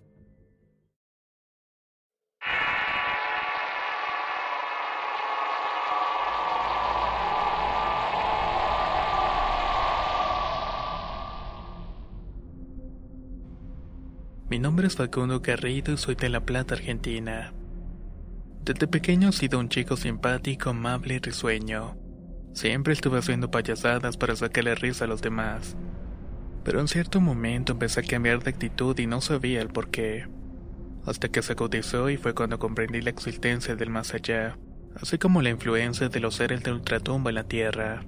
Mi 14.52 14.60
nombre 14.60 14.86
es 14.86 14.98
Facundo 14.98 15.40
Garrido 15.40 15.94
y 15.94 15.98
soy 15.98 16.16
de 16.16 16.28
La 16.28 16.46
Plata, 16.46 16.76
Argentina. 16.76 17.54
Desde 18.64 18.88
pequeño 18.88 19.30
he 19.30 19.32
sido 19.32 19.60
un 19.60 19.70
chico 19.70 19.98
simpático, 19.98 20.70
amable 20.70 21.16
y 21.16 21.20
risueño. 21.20 21.98
Siempre 22.54 22.94
estuve 22.94 23.18
haciendo 23.18 23.50
payasadas 23.50 24.18
para 24.18 24.36
sacarle 24.36 24.76
risa 24.76 25.06
a 25.06 25.08
los 25.08 25.22
demás. 25.22 25.76
Pero 26.64 26.80
en 26.80 26.88
cierto 26.88 27.20
momento 27.20 27.72
empecé 27.72 28.02
a 28.02 28.04
cambiar 28.04 28.44
de 28.44 28.52
actitud 28.52 28.98
y 29.00 29.08
no 29.08 29.20
sabía 29.20 29.62
el 29.62 29.70
por 29.70 29.90
qué. 29.90 30.28
Hasta 31.06 31.30
que 31.30 31.42
se 31.42 31.54
agudizó 31.54 32.10
y 32.12 32.18
fue 32.18 32.36
cuando 32.36 32.60
comprendí 32.60 33.02
la 33.02 33.10
existencia 33.10 33.76
del 33.76 33.90
más 33.90 34.14
allá, 34.14 34.60
así 34.96 35.18
como 35.18 35.42
la 35.42 35.50
influencia 35.50 36.10
de 36.10 36.20
los 36.20 36.36
seres 36.36 36.62
de 36.62 36.72
ultratumba 36.72 37.32
en 37.32 37.36
la 37.36 37.46
Tierra. 37.46 38.06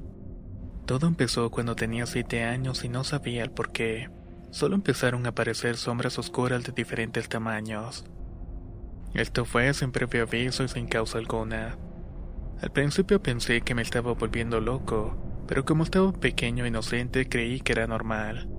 Todo 0.85 1.07
empezó 1.07 1.49
cuando 1.49 1.75
tenía 1.75 2.05
siete 2.05 2.43
años 2.43 2.83
y 2.83 2.89
no 2.89 3.03
sabía 3.03 3.41
el 3.41 3.49
por 3.49 3.71
qué. 3.71 4.11
Solo 4.51 4.75
empezaron 4.75 5.25
a 5.25 5.29
aparecer 5.29 5.77
sombras 5.77 6.19
oscuras 6.19 6.63
de 6.63 6.73
diferentes 6.73 7.27
tamaños. 7.27 8.05
Esto 9.13 9.45
fue 9.45 9.73
sin 9.73 9.91
previo 9.91 10.23
aviso 10.23 10.63
y 10.63 10.67
sin 10.67 10.87
causa 10.87 11.19
alguna. 11.19 11.77
Al 12.61 12.71
principio 12.71 13.21
pensé 13.21 13.61
que 13.61 13.75
me 13.75 13.83
estaba 13.83 14.13
volviendo 14.13 14.59
loco, 14.59 15.15
pero 15.47 15.65
como 15.65 15.83
estaba 15.83 16.11
pequeño 16.13 16.65
e 16.65 16.69
inocente 16.69 17.29
creí 17.29 17.59
que 17.59 17.73
era 17.73 17.85
normal. 17.85 18.49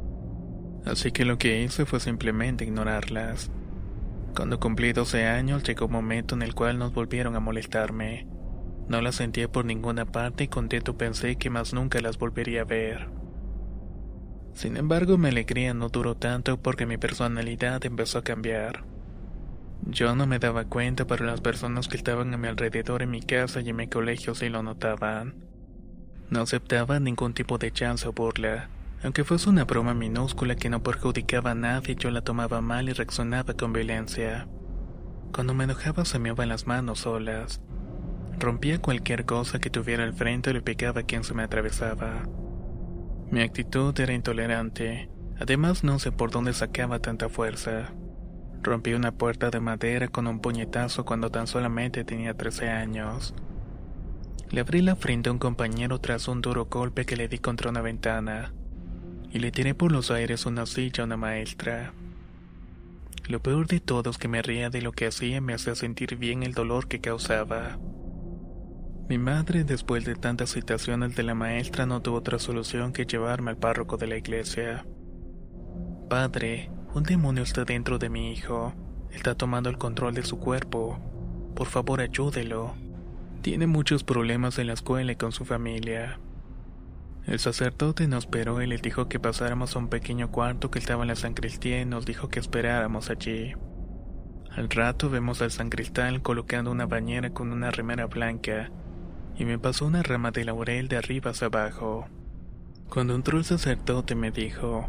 Así 0.84 1.10
que 1.10 1.24
lo 1.24 1.38
que 1.38 1.62
hice 1.62 1.86
fue 1.86 1.98
simplemente 1.98 2.64
ignorarlas. 2.64 3.50
Cuando 4.36 4.60
cumplí 4.60 4.92
12 4.92 5.26
años 5.26 5.62
llegó 5.64 5.86
un 5.86 5.92
momento 5.92 6.34
en 6.34 6.42
el 6.42 6.54
cual 6.54 6.78
nos 6.78 6.92
volvieron 6.92 7.34
a 7.34 7.40
molestarme. 7.40 8.28
No 8.88 9.00
las 9.00 9.16
sentía 9.16 9.50
por 9.50 9.64
ninguna 9.64 10.04
parte 10.04 10.44
y 10.44 10.48
contento 10.48 10.96
pensé 10.98 11.36
que 11.36 11.50
más 11.50 11.72
nunca 11.72 12.00
las 12.00 12.18
volvería 12.18 12.62
a 12.62 12.64
ver. 12.64 13.08
Sin 14.52 14.76
embargo, 14.76 15.18
mi 15.18 15.28
alegría 15.28 15.74
no 15.74 15.88
duró 15.88 16.14
tanto 16.14 16.60
porque 16.60 16.86
mi 16.86 16.96
personalidad 16.96 17.84
empezó 17.84 18.18
a 18.18 18.22
cambiar. 18.22 18.84
Yo 19.86 20.14
no 20.14 20.26
me 20.26 20.38
daba 20.38 20.64
cuenta, 20.64 21.06
pero 21.06 21.26
las 21.26 21.40
personas 21.40 21.88
que 21.88 21.96
estaban 21.96 22.32
a 22.32 22.38
mi 22.38 22.48
alrededor 22.48 23.02
en 23.02 23.10
mi 23.10 23.20
casa 23.20 23.60
y 23.60 23.68
en 23.68 23.76
mi 23.76 23.86
colegio 23.86 24.34
sí 24.34 24.48
lo 24.48 24.62
notaban. 24.62 25.34
No 26.30 26.40
aceptaba 26.40 27.00
ningún 27.00 27.34
tipo 27.34 27.58
de 27.58 27.70
chance 27.70 28.08
o 28.08 28.12
burla. 28.12 28.70
Aunque 29.02 29.24
fuese 29.24 29.50
una 29.50 29.64
broma 29.64 29.92
minúscula 29.92 30.56
que 30.56 30.70
no 30.70 30.82
perjudicaba 30.82 31.50
a 31.50 31.54
nadie, 31.54 31.96
yo 31.96 32.10
la 32.10 32.22
tomaba 32.22 32.62
mal 32.62 32.88
y 32.88 32.92
reaccionaba 32.92 33.52
con 33.52 33.74
violencia. 33.74 34.48
Cuando 35.32 35.52
me 35.52 35.64
enojaba 35.64 36.06
se 36.06 36.18
me 36.18 36.30
iban 36.30 36.48
las 36.48 36.66
manos 36.66 37.00
solas. 37.00 37.60
Rompía 38.38 38.80
cualquier 38.80 39.26
cosa 39.26 39.58
que 39.58 39.68
tuviera 39.68 40.04
al 40.04 40.14
frente 40.14 40.50
y 40.50 40.54
le 40.54 40.62
pegaba 40.62 41.02
a 41.02 41.04
quien 41.04 41.24
se 41.24 41.34
me 41.34 41.42
atravesaba. 41.42 42.26
Mi 43.30 43.42
actitud 43.42 43.98
era 44.00 44.14
intolerante. 44.14 45.10
Además 45.38 45.84
no 45.84 45.98
sé 45.98 46.10
por 46.10 46.30
dónde 46.30 46.54
sacaba 46.54 47.00
tanta 47.00 47.28
fuerza. 47.28 47.92
Rompí 48.64 48.94
una 48.94 49.12
puerta 49.12 49.50
de 49.50 49.60
madera 49.60 50.08
con 50.08 50.26
un 50.26 50.40
puñetazo 50.40 51.04
cuando 51.04 51.30
tan 51.30 51.46
solamente 51.46 52.02
tenía 52.02 52.32
13 52.32 52.70
años. 52.70 53.34
Le 54.50 54.60
abrí 54.60 54.80
la 54.80 54.96
frente 54.96 55.28
a 55.28 55.32
un 55.32 55.38
compañero 55.38 56.00
tras 56.00 56.28
un 56.28 56.40
duro 56.40 56.64
golpe 56.64 57.04
que 57.04 57.16
le 57.16 57.28
di 57.28 57.36
contra 57.38 57.68
una 57.68 57.82
ventana, 57.82 58.54
y 59.30 59.38
le 59.38 59.50
tiré 59.50 59.74
por 59.74 59.92
los 59.92 60.10
aires 60.10 60.46
una 60.46 60.64
silla 60.64 61.02
a 61.02 61.06
una 61.06 61.18
maestra. 61.18 61.92
Lo 63.28 63.42
peor 63.42 63.66
de 63.66 63.80
todo 63.80 64.08
es 64.08 64.16
que 64.16 64.28
me 64.28 64.40
ría 64.40 64.70
de 64.70 64.80
lo 64.80 64.92
que 64.92 65.08
hacía 65.08 65.36
y 65.36 65.40
me 65.42 65.52
hacía 65.52 65.74
sentir 65.74 66.16
bien 66.16 66.42
el 66.42 66.54
dolor 66.54 66.88
que 66.88 67.02
causaba. 67.02 67.78
Mi 69.10 69.18
madre, 69.18 69.64
después 69.64 70.06
de 70.06 70.14
tantas 70.14 70.52
citaciones 70.52 71.14
de 71.16 71.22
la 71.22 71.34
maestra, 71.34 71.84
no 71.84 72.00
tuvo 72.00 72.16
otra 72.16 72.38
solución 72.38 72.94
que 72.94 73.04
llevarme 73.04 73.50
al 73.50 73.58
párroco 73.58 73.98
de 73.98 74.06
la 74.06 74.16
iglesia. 74.16 74.86
Padre, 76.08 76.70
un 76.94 77.02
demonio 77.02 77.42
está 77.42 77.64
dentro 77.64 77.98
de 77.98 78.08
mi 78.08 78.32
hijo. 78.32 78.72
Está 79.10 79.34
tomando 79.34 79.68
el 79.68 79.78
control 79.78 80.14
de 80.14 80.22
su 80.22 80.38
cuerpo. 80.38 80.98
Por 81.56 81.66
favor, 81.66 82.00
ayúdelo. 82.00 82.74
Tiene 83.42 83.66
muchos 83.66 84.04
problemas 84.04 84.58
en 84.58 84.68
la 84.68 84.74
escuela 84.74 85.12
y 85.12 85.16
con 85.16 85.32
su 85.32 85.44
familia. 85.44 86.20
El 87.26 87.40
sacerdote 87.40 88.06
nos 88.06 88.24
esperó 88.24 88.62
y 88.62 88.66
le 88.68 88.78
dijo 88.78 89.08
que 89.08 89.18
pasáramos 89.18 89.74
a 89.74 89.80
un 89.80 89.88
pequeño 89.88 90.30
cuarto 90.30 90.70
que 90.70 90.78
estaba 90.78 91.02
en 91.02 91.08
la 91.08 91.16
San 91.16 91.34
Cristina 91.34 91.80
y 91.80 91.84
nos 91.84 92.06
dijo 92.06 92.28
que 92.28 92.38
esperáramos 92.38 93.10
allí. 93.10 93.54
Al 94.52 94.70
rato 94.70 95.10
vemos 95.10 95.42
al 95.42 95.50
San 95.50 95.70
Cristal 95.70 96.22
colocando 96.22 96.70
una 96.70 96.86
bañera 96.86 97.30
con 97.30 97.52
una 97.52 97.72
remera 97.72 98.06
blanca 98.06 98.70
y 99.36 99.44
me 99.44 99.58
pasó 99.58 99.86
una 99.86 100.04
rama 100.04 100.30
de 100.30 100.44
laurel 100.44 100.86
de 100.86 100.96
arriba 100.96 101.32
hacia 101.32 101.48
abajo. 101.48 102.06
Cuando 102.88 103.16
entró 103.16 103.38
el 103.38 103.44
sacerdote 103.44 104.14
me 104.14 104.30
dijo, 104.30 104.88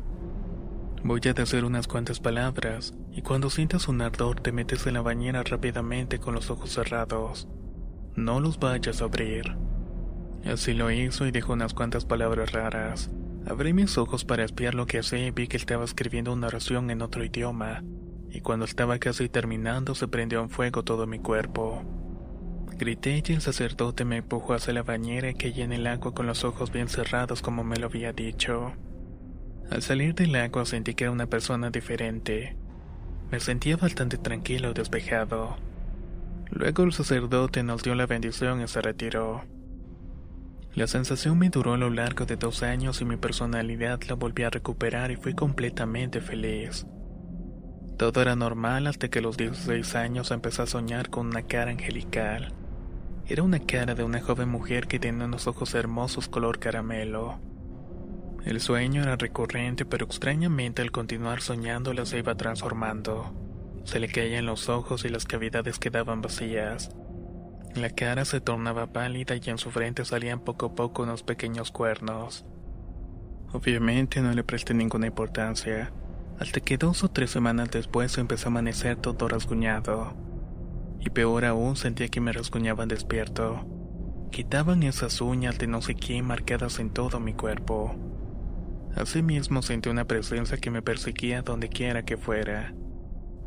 voy 1.03 1.21
a 1.25 1.33
decir 1.33 1.65
unas 1.65 1.87
cuantas 1.87 2.19
palabras 2.19 2.93
y 3.11 3.21
cuando 3.21 3.49
sientas 3.49 3.87
un 3.87 4.01
ardor 4.01 4.41
te 4.41 4.51
metes 4.51 4.87
en 4.87 4.95
la 4.95 5.01
bañera 5.01 5.43
rápidamente 5.43 6.19
con 6.19 6.35
los 6.35 6.49
ojos 6.49 6.71
cerrados. 6.71 7.47
No 8.15 8.39
los 8.39 8.59
vayas 8.59 9.01
a 9.01 9.05
abrir. 9.05 9.55
Así 10.45 10.73
lo 10.73 10.91
hizo 10.91 11.25
y 11.25 11.31
dijo 11.31 11.53
unas 11.53 11.73
cuantas 11.73 12.05
palabras 12.05 12.51
raras. 12.51 13.09
Abrí 13.47 13.73
mis 13.73 13.97
ojos 13.97 14.25
para 14.25 14.43
espiar 14.43 14.73
lo 14.73 14.87
que 14.87 14.99
hacía 14.99 15.27
y 15.27 15.31
vi 15.31 15.47
que 15.47 15.57
estaba 15.57 15.85
escribiendo 15.85 16.33
una 16.33 16.47
oración 16.47 16.89
en 16.89 17.01
otro 17.01 17.23
idioma, 17.23 17.83
y 18.31 18.41
cuando 18.41 18.65
estaba 18.65 18.97
casi 18.97 19.29
terminando 19.29 19.93
se 19.93 20.07
prendió 20.07 20.41
en 20.41 20.49
fuego 20.49 20.83
todo 20.83 21.05
mi 21.05 21.19
cuerpo. 21.19 21.83
Grité 22.77 23.23
y 23.25 23.33
el 23.33 23.41
sacerdote 23.41 24.03
me 24.03 24.17
empujó 24.17 24.53
hacia 24.53 24.73
la 24.73 24.83
bañera 24.83 25.29
y 25.29 25.35
caí 25.35 25.61
en 25.61 25.71
el 25.71 25.87
agua 25.87 26.13
con 26.13 26.25
los 26.27 26.43
ojos 26.43 26.71
bien 26.71 26.89
cerrados 26.89 27.41
como 27.41 27.63
me 27.63 27.77
lo 27.77 27.87
había 27.87 28.11
dicho. 28.11 28.73
Al 29.69 29.81
salir 29.81 30.13
del 30.13 30.35
agua 30.35 30.65
sentí 30.65 30.93
que 30.93 31.05
era 31.05 31.11
una 31.11 31.25
persona 31.27 31.69
diferente. 31.69 32.55
Me 33.31 33.39
sentía 33.39 33.77
bastante 33.77 34.17
tranquilo 34.17 34.71
y 34.71 34.73
despejado. 34.73 35.57
Luego 36.51 36.83
el 36.83 36.93
sacerdote 36.93 37.63
nos 37.63 37.83
dio 37.83 37.95
la 37.95 38.05
bendición 38.05 38.61
y 38.61 38.67
se 38.67 38.81
retiró. 38.81 39.43
La 40.75 40.87
sensación 40.87 41.39
me 41.39 41.49
duró 41.49 41.73
a 41.73 41.77
lo 41.77 41.89
largo 41.89 42.25
de 42.25 42.35
dos 42.35 42.61
años 42.61 43.01
y 43.01 43.05
mi 43.05 43.17
personalidad 43.17 43.99
la 44.07 44.15
volví 44.15 44.43
a 44.43 44.49
recuperar 44.49 45.09
y 45.09 45.15
fui 45.15 45.33
completamente 45.33 46.21
feliz. 46.21 46.85
Todo 47.97 48.21
era 48.21 48.35
normal 48.35 48.87
hasta 48.87 49.07
que 49.07 49.19
a 49.19 49.21
los 49.21 49.37
16 49.37 49.95
años 49.95 50.31
empecé 50.31 50.61
a 50.61 50.67
soñar 50.67 51.09
con 51.09 51.27
una 51.27 51.43
cara 51.43 51.71
angelical. 51.71 52.53
Era 53.25 53.41
una 53.41 53.59
cara 53.59 53.95
de 53.95 54.03
una 54.03 54.21
joven 54.21 54.49
mujer 54.49 54.87
que 54.87 54.99
tenía 54.99 55.25
unos 55.25 55.47
ojos 55.47 55.73
hermosos 55.73 56.27
color 56.27 56.59
caramelo. 56.59 57.39
El 58.45 58.61
sueño 58.61 59.01
era 59.01 59.15
recurrente, 59.15 59.85
pero 59.85 60.05
extrañamente 60.05 60.83
al 60.83 60.91
continuar 60.91 61.41
soñándola 61.41 62.05
se 62.05 62.19
iba 62.19 62.35
transformando. 62.35 63.33
Se 63.85 63.99
le 63.99 64.07
caían 64.07 64.45
los 64.45 64.69
ojos 64.69 65.03
y 65.03 65.09
las 65.09 65.25
cavidades 65.25 65.79
quedaban 65.79 66.21
vacías. 66.21 66.91
La 67.73 67.89
cara 67.89 68.23
se 68.23 68.41
tornaba 68.41 68.93
pálida 68.93 69.35
y 69.35 69.49
en 69.49 69.57
su 69.57 69.71
frente 69.71 70.05
salían 70.05 70.41
poco 70.41 70.67
a 70.67 70.75
poco 70.75 71.01
unos 71.01 71.23
pequeños 71.23 71.71
cuernos. 71.71 72.45
Obviamente 73.51 74.21
no 74.21 74.31
le 74.31 74.43
presté 74.43 74.75
ninguna 74.75 75.07
importancia 75.07 75.91
hasta 76.39 76.59
que 76.59 76.77
dos 76.77 77.03
o 77.03 77.09
tres 77.09 77.31
semanas 77.31 77.71
después 77.71 78.17
empezó 78.17 78.47
a 78.47 78.51
amanecer 78.51 78.97
todo 78.97 79.27
rasguñado. 79.27 80.13
Y 80.99 81.09
peor 81.09 81.45
aún 81.45 81.75
sentía 81.77 82.09
que 82.09 82.21
me 82.21 82.31
rasguñaban 82.31 82.89
despierto. 82.89 83.65
Quitaban 84.31 84.83
esas 84.83 85.21
uñas 85.21 85.57
de 85.57 85.67
no 85.67 85.81
sé 85.81 85.95
quién 85.95 86.25
marcadas 86.25 86.79
en 86.79 86.89
todo 86.89 87.19
mi 87.19 87.33
cuerpo. 87.33 87.95
Asimismo 88.95 89.61
sentí 89.61 89.89
una 89.89 90.05
presencia 90.05 90.57
que 90.57 90.71
me 90.71 90.81
perseguía 90.81 91.41
donde 91.41 91.67
quiera 91.67 92.05
que 92.05 92.15
fuera, 92.15 92.73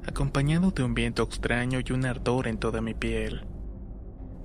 acompañado 0.06 0.72
de 0.72 0.82
un 0.82 0.92
viento 0.92 1.22
extraño 1.22 1.80
y 1.82 1.92
un 1.92 2.04
ardor 2.04 2.48
en 2.48 2.58
toda 2.58 2.82
mi 2.82 2.92
piel. 2.92 3.46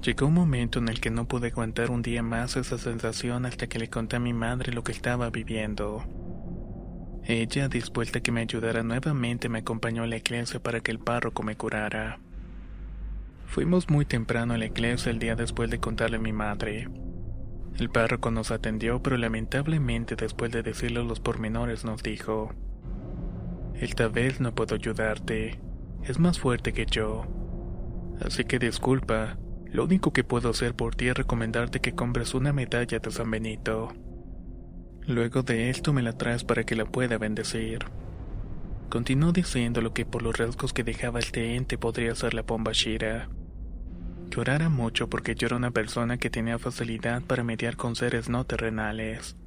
Llegó 0.02 0.28
un 0.28 0.34
momento 0.34 0.80
en 0.80 0.88
el 0.88 1.02
que 1.02 1.12
no 1.12 1.28
pude 1.28 1.48
aguantar 1.48 1.92
un 1.92 2.02
día 2.02 2.24
más 2.24 2.56
esa 2.56 2.78
sensación 2.78 3.46
hasta 3.46 3.68
que 3.68 3.80
le 3.80 3.90
conté 3.90 4.16
a 4.16 4.20
mi 4.20 4.34
madre 4.34 4.72
lo 4.72 4.84
que 4.84 4.94
estaba 4.94 5.30
viviendo. 5.30 6.04
Ella, 7.26 7.68
dispuesta 7.68 8.20
a 8.20 8.22
que 8.22 8.32
me 8.32 8.42
ayudara 8.42 8.84
nuevamente, 8.84 9.50
me 9.50 9.60
acompañó 9.60 10.04
a 10.04 10.08
la 10.08 10.18
iglesia 10.18 10.62
para 10.62 10.80
que 10.80 10.92
el 10.92 11.00
párroco 11.00 11.44
me 11.44 11.56
curara. 11.56 12.20
Fuimos 13.46 13.90
muy 13.90 14.06
temprano 14.06 14.54
a 14.54 14.58
la 14.58 14.66
iglesia 14.66 15.12
el 15.12 15.20
día 15.20 15.36
después 15.36 15.70
de 15.70 15.80
contarle 15.80 16.18
a 16.18 16.22
mi 16.22 16.34
madre. 16.34 16.90
El 17.78 17.90
párroco 17.90 18.30
nos 18.30 18.52
atendió, 18.52 19.02
pero 19.02 19.18
lamentablemente 19.18 20.16
después 20.16 20.52
de 20.52 20.62
decirle 20.62 21.04
los 21.04 21.20
pormenores 21.20 21.86
nos 21.86 22.04
dijo, 22.04 22.52
Esta 23.74 24.08
vez 24.08 24.40
no 24.40 24.54
puedo 24.54 24.76
ayudarte, 24.76 25.60
es 26.04 26.20
más 26.20 26.40
fuerte 26.40 26.72
que 26.72 26.86
yo. 26.86 27.26
Así 28.22 28.46
que 28.46 28.60
disculpa, 28.60 29.38
lo 29.66 29.86
único 29.86 30.14
que 30.14 30.24
puedo 30.24 30.52
hacer 30.52 30.76
por 30.76 30.96
ti 30.96 31.08
es 31.08 31.18
recomendarte 31.18 31.80
que 31.80 31.96
compres 31.96 32.36
una 32.36 32.54
medalla 32.54 33.00
de 33.00 33.12
San 33.12 33.32
Benito. 33.32 33.92
Luego 35.08 35.42
de 35.42 35.72
esto 35.72 35.94
me 35.94 36.04
la 36.04 36.14
traes 36.14 36.44
para 36.44 36.64
que 36.64 36.76
la 36.76 36.86
pueda 36.86 37.18
bendecir. 37.18 37.80
Continuó 38.90 39.32
diciendo 39.32 39.82
lo 39.82 39.92
que 39.92 40.06
por 40.06 40.22
los 40.22 40.38
rasgos 40.38 40.74
que 40.74 40.84
dejaba 40.84 41.20
el 41.20 41.26
ente 41.34 41.80
podría 41.80 42.14
ser 42.14 42.36
la 42.36 42.44
pomba 42.44 42.72
Shira. 42.72 43.28
Llorara 44.34 44.68
mucho 44.68 45.10
porque 45.10 45.36
yo 45.36 45.46
era 45.46 45.58
una 45.58 45.70
persona 45.70 46.18
que 46.18 46.32
tenía 46.32 46.58
facilidad 46.58 47.22
para 47.22 47.44
mediar 47.44 47.76
con 47.76 47.96
seres 47.96 48.30
no 48.30 48.46
terrenales. 48.46 49.38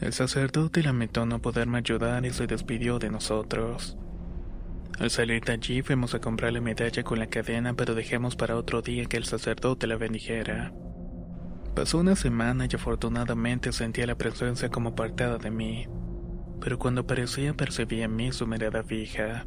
El 0.00 0.14
sacerdote 0.14 0.82
lamentó 0.82 1.26
no 1.26 1.42
poderme 1.42 1.76
ayudar 1.76 2.24
y 2.24 2.30
se 2.30 2.46
despidió 2.46 2.98
de 2.98 3.10
nosotros. 3.10 3.98
Al 4.98 5.10
salir 5.10 5.44
de 5.44 5.52
allí 5.52 5.82
fuimos 5.82 6.14
a 6.14 6.20
comprar 6.20 6.54
la 6.54 6.62
medalla 6.62 7.02
con 7.02 7.18
la 7.18 7.26
cadena 7.26 7.74
pero 7.74 7.94
dejamos 7.94 8.34
para 8.34 8.56
otro 8.56 8.80
día 8.80 9.04
que 9.04 9.18
el 9.18 9.24
sacerdote 9.24 9.86
la 9.86 9.96
bendijera. 9.96 10.72
Pasó 11.76 11.98
una 11.98 12.16
semana 12.16 12.66
y 12.70 12.74
afortunadamente 12.74 13.72
sentía 13.72 14.06
la 14.06 14.16
presencia 14.16 14.70
como 14.70 14.90
apartada 14.90 15.36
de 15.36 15.50
mí, 15.50 15.86
pero 16.62 16.78
cuando 16.78 17.02
aparecía 17.02 17.52
percibía 17.52 18.06
en 18.06 18.16
mí 18.16 18.32
su 18.32 18.46
mirada 18.46 18.82
fija. 18.84 19.44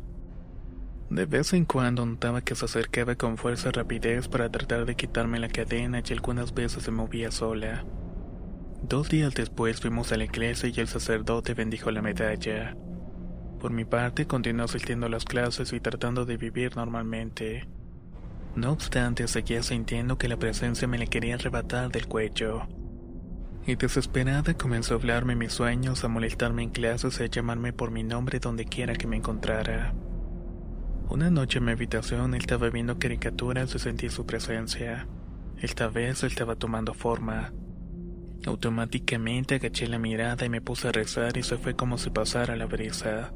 De 1.15 1.25
vez 1.25 1.54
en 1.54 1.63
cuando 1.63 2.06
notaba 2.06 2.41
que 2.41 2.56
se 2.56 2.65
acercaba 2.65 3.15
con 3.15 3.38
fuerza 3.38 3.69
y 3.69 3.71
rapidez 3.71 4.28
para 4.28 4.49
tratar 4.49 4.86
de 4.86 4.95
quitarme 4.95 5.39
la 5.39 5.47
cadena 5.47 6.01
y 6.06 6.12
algunas 6.12 6.54
veces 6.54 6.84
se 6.84 6.91
movía 6.91 7.32
sola. 7.32 7.86
Dos 8.84 9.08
días 9.08 9.34
después 9.34 9.80
fuimos 9.80 10.12
a 10.12 10.17
la 10.17 10.25
iglesia 10.25 10.67
y 10.67 10.78
el 10.78 10.89
sacerdote 10.89 11.54
bendijo 11.54 11.89
la 11.89 12.01
medalla. 12.01 12.75
Por 13.62 13.71
mi 13.71 13.86
parte, 13.86 14.28
continué 14.28 14.65
asistiendo 14.65 15.06
a 15.06 15.10
las 15.10 15.23
clases 15.23 15.71
y 15.71 15.80
tratando 15.80 16.25
de 16.25 16.36
vivir 16.36 16.75
normalmente. 16.75 17.65
No 18.58 18.73
obstante, 18.73 19.30
seguía 19.30 19.63
sintiendo 19.63 20.17
que 20.17 20.28
la 20.28 20.36
presencia 20.36 20.86
me 20.86 20.97
le 20.97 21.08
quería 21.08 21.36
arrebatar 21.36 21.93
del 21.93 22.08
cuello. 22.08 22.67
Y 23.65 23.75
desesperada 23.75 24.54
comenzó 24.56 24.95
a 24.95 24.97
hablarme 24.97 25.38
mis 25.38 25.54
sueños, 25.54 26.04
a 26.04 26.10
molestarme 26.10 26.63
en 26.63 26.71
clases 26.71 27.21
y 27.21 27.23
a 27.23 27.28
llamarme 27.28 27.71
por 27.71 27.89
mi 27.89 28.04
nombre 28.04 28.39
donde 28.39 28.65
quiera 28.65 28.95
que 28.95 29.08
me 29.08 29.15
encontrara. 29.15 29.93
Una 31.10 31.30
noche 31.30 31.60
en 31.60 31.65
mi 31.65 31.72
habitación 31.72 32.36
estaba 32.36 32.70
viendo 32.70 33.00
caricaturas 33.00 33.74
y 33.76 33.80
sentí 33.80 34.10
su 34.10 34.26
presencia. 34.26 35.08
Esta 35.62 35.88
vez 35.88 36.24
estaba 36.24 36.56
tomando 36.56 36.94
forma. 36.94 37.54
Automáticamente 38.46 39.56
agaché 39.56 39.88
la 39.88 40.00
mirada 40.00 40.46
y 40.46 40.50
me 40.50 40.62
puse 40.62 40.89
a 40.89 40.91
rezar 40.91 41.38
y 41.38 41.44
se 41.44 41.58
fue 41.58 41.76
como 41.76 41.98
si 41.98 42.10
pasara 42.10 42.56
la 42.56 42.65
brisa. 42.65 43.34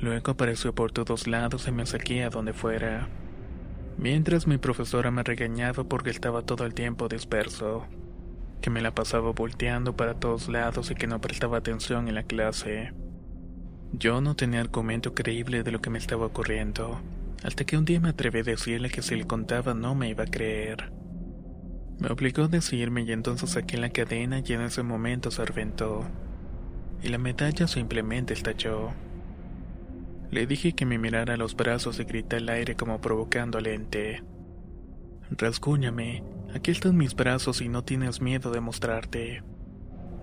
Luego 0.00 0.32
apareció 0.32 0.74
por 0.74 0.92
todos 0.92 1.26
lados 1.26 1.66
y 1.66 1.72
me 1.72 1.86
seguía 1.86 2.30
donde 2.30 2.52
fuera 2.52 3.08
mientras 3.98 4.46
mi 4.46 4.58
profesora 4.58 5.10
me 5.10 5.24
regañaba 5.24 5.84
porque 5.84 6.10
estaba 6.10 6.42
todo 6.42 6.64
el 6.64 6.72
tiempo 6.72 7.08
disperso, 7.08 7.86
que 8.62 8.70
me 8.70 8.80
la 8.80 8.94
pasaba 8.94 9.32
volteando 9.32 9.96
para 9.96 10.14
todos 10.14 10.48
lados 10.48 10.90
y 10.90 10.94
que 10.94 11.06
no 11.06 11.20
prestaba 11.20 11.58
atención 11.58 12.08
en 12.08 12.14
la 12.14 12.22
clase. 12.22 12.94
Yo 13.92 14.20
no 14.20 14.36
tenía 14.36 14.60
argumento 14.60 15.14
creíble 15.14 15.62
de 15.62 15.72
lo 15.72 15.80
que 15.80 15.88
me 15.88 15.98
estaba 15.98 16.26
ocurriendo, 16.26 17.00
hasta 17.42 17.64
que 17.64 17.78
un 17.78 17.86
día 17.86 18.00
me 18.00 18.10
atreví 18.10 18.40
a 18.40 18.42
decirle 18.42 18.90
que 18.90 19.00
si 19.00 19.16
le 19.16 19.26
contaba 19.26 19.72
no 19.72 19.94
me 19.94 20.10
iba 20.10 20.24
a 20.24 20.30
creer. 20.30 20.92
Me 21.98 22.08
obligó 22.10 22.44
a 22.44 22.48
decirme 22.48 23.02
y 23.02 23.12
entonces 23.12 23.50
saqué 23.50 23.78
la 23.78 23.88
cadena 23.88 24.42
y 24.44 24.52
en 24.52 24.60
ese 24.60 24.82
momento 24.82 25.30
se 25.30 25.44
reventó. 25.44 26.04
Y 27.02 27.08
la 27.08 27.18
medalla 27.18 27.66
simplemente 27.66 28.34
estalló. 28.34 28.90
Le 30.30 30.46
dije 30.46 30.74
que 30.74 30.84
me 30.84 30.98
mirara 30.98 31.34
a 31.34 31.38
los 31.38 31.56
brazos 31.56 31.98
y 31.98 32.04
grité 32.04 32.36
al 32.36 32.48
aire 32.50 32.76
como 32.76 33.00
provocando 33.00 33.56
al 33.56 33.66
ente. 33.66 34.22
Rasguñame, 35.30 36.22
aquí 36.54 36.70
están 36.72 36.96
mis 36.96 37.14
brazos 37.14 37.62
y 37.62 37.68
no 37.68 37.82
tienes 37.82 38.20
miedo 38.20 38.50
de 38.50 38.60
mostrarte. 38.60 39.42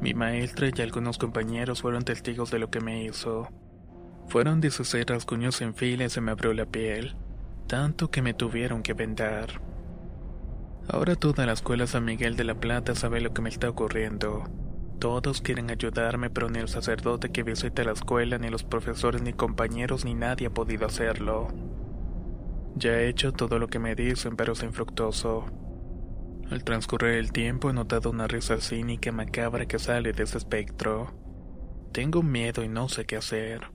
Mi 0.02 0.14
maestra 0.14 0.70
y 0.76 0.82
algunos 0.82 1.18
compañeros 1.18 1.82
fueron 1.82 2.04
testigos 2.04 2.52
de 2.52 2.60
lo 2.60 2.70
que 2.70 2.82
me 2.82 3.04
hizo. 3.04 3.48
Fueron 4.28 4.60
16 4.60 5.06
rasguños 5.06 5.62
en 5.62 5.74
fila 5.74 6.06
y 6.06 6.10
se 6.10 6.22
me 6.22 6.32
abrió 6.32 6.54
la 6.54 6.66
piel, 6.66 7.16
tanto 7.68 8.10
que 8.10 8.22
me 8.22 8.34
tuvieron 8.34 8.84
que 8.84 8.94
vendar. 8.94 9.62
Ahora 10.88 11.16
toda 11.16 11.46
la 11.46 11.54
escuela 11.54 11.88
San 11.88 12.06
Miguel 12.06 12.36
de 12.36 12.44
la 12.44 12.56
Plata 12.56 12.94
sabe 12.96 13.22
lo 13.22 13.34
que 13.34 13.42
me 13.42 13.50
está 13.50 13.70
ocurriendo. 13.70 14.44
Todos 15.00 15.42
quieren 15.42 15.72
ayudarme, 15.72 16.30
pero 16.30 16.50
ni 16.50 16.60
el 16.60 16.68
sacerdote 16.68 17.32
que 17.32 17.44
visita 17.44 17.84
la 17.84 17.92
escuela, 17.92 18.38
ni 18.38 18.50
los 18.50 18.64
profesores, 18.64 19.22
ni 19.22 19.34
compañeros, 19.34 20.06
ni 20.06 20.14
nadie 20.14 20.48
ha 20.48 20.54
podido 20.54 20.86
hacerlo. 20.86 21.48
Ya 22.76 22.92
he 22.92 23.08
hecho 23.08 23.32
todo 23.32 23.60
lo 23.60 23.68
que 23.68 23.80
me 23.80 23.96
dicen, 23.96 24.36
pero 24.36 24.54
es 24.54 24.64
infructuoso. 24.64 25.46
Al 26.50 26.64
transcurrir 26.64 27.16
el 27.16 27.32
tiempo 27.32 27.70
he 27.70 27.74
notado 27.74 28.12
una 28.12 28.28
risa 28.28 28.62
cínica 28.62 29.12
macabra 29.12 29.66
que 29.66 29.80
sale 29.80 30.14
de 30.14 30.24
ese 30.24 30.38
espectro. 30.38 31.16
Tengo 31.92 32.22
miedo 32.22 32.64
y 32.64 32.70
no 32.70 32.88
sé 32.88 33.06
qué 33.06 33.18
hacer. 33.18 33.75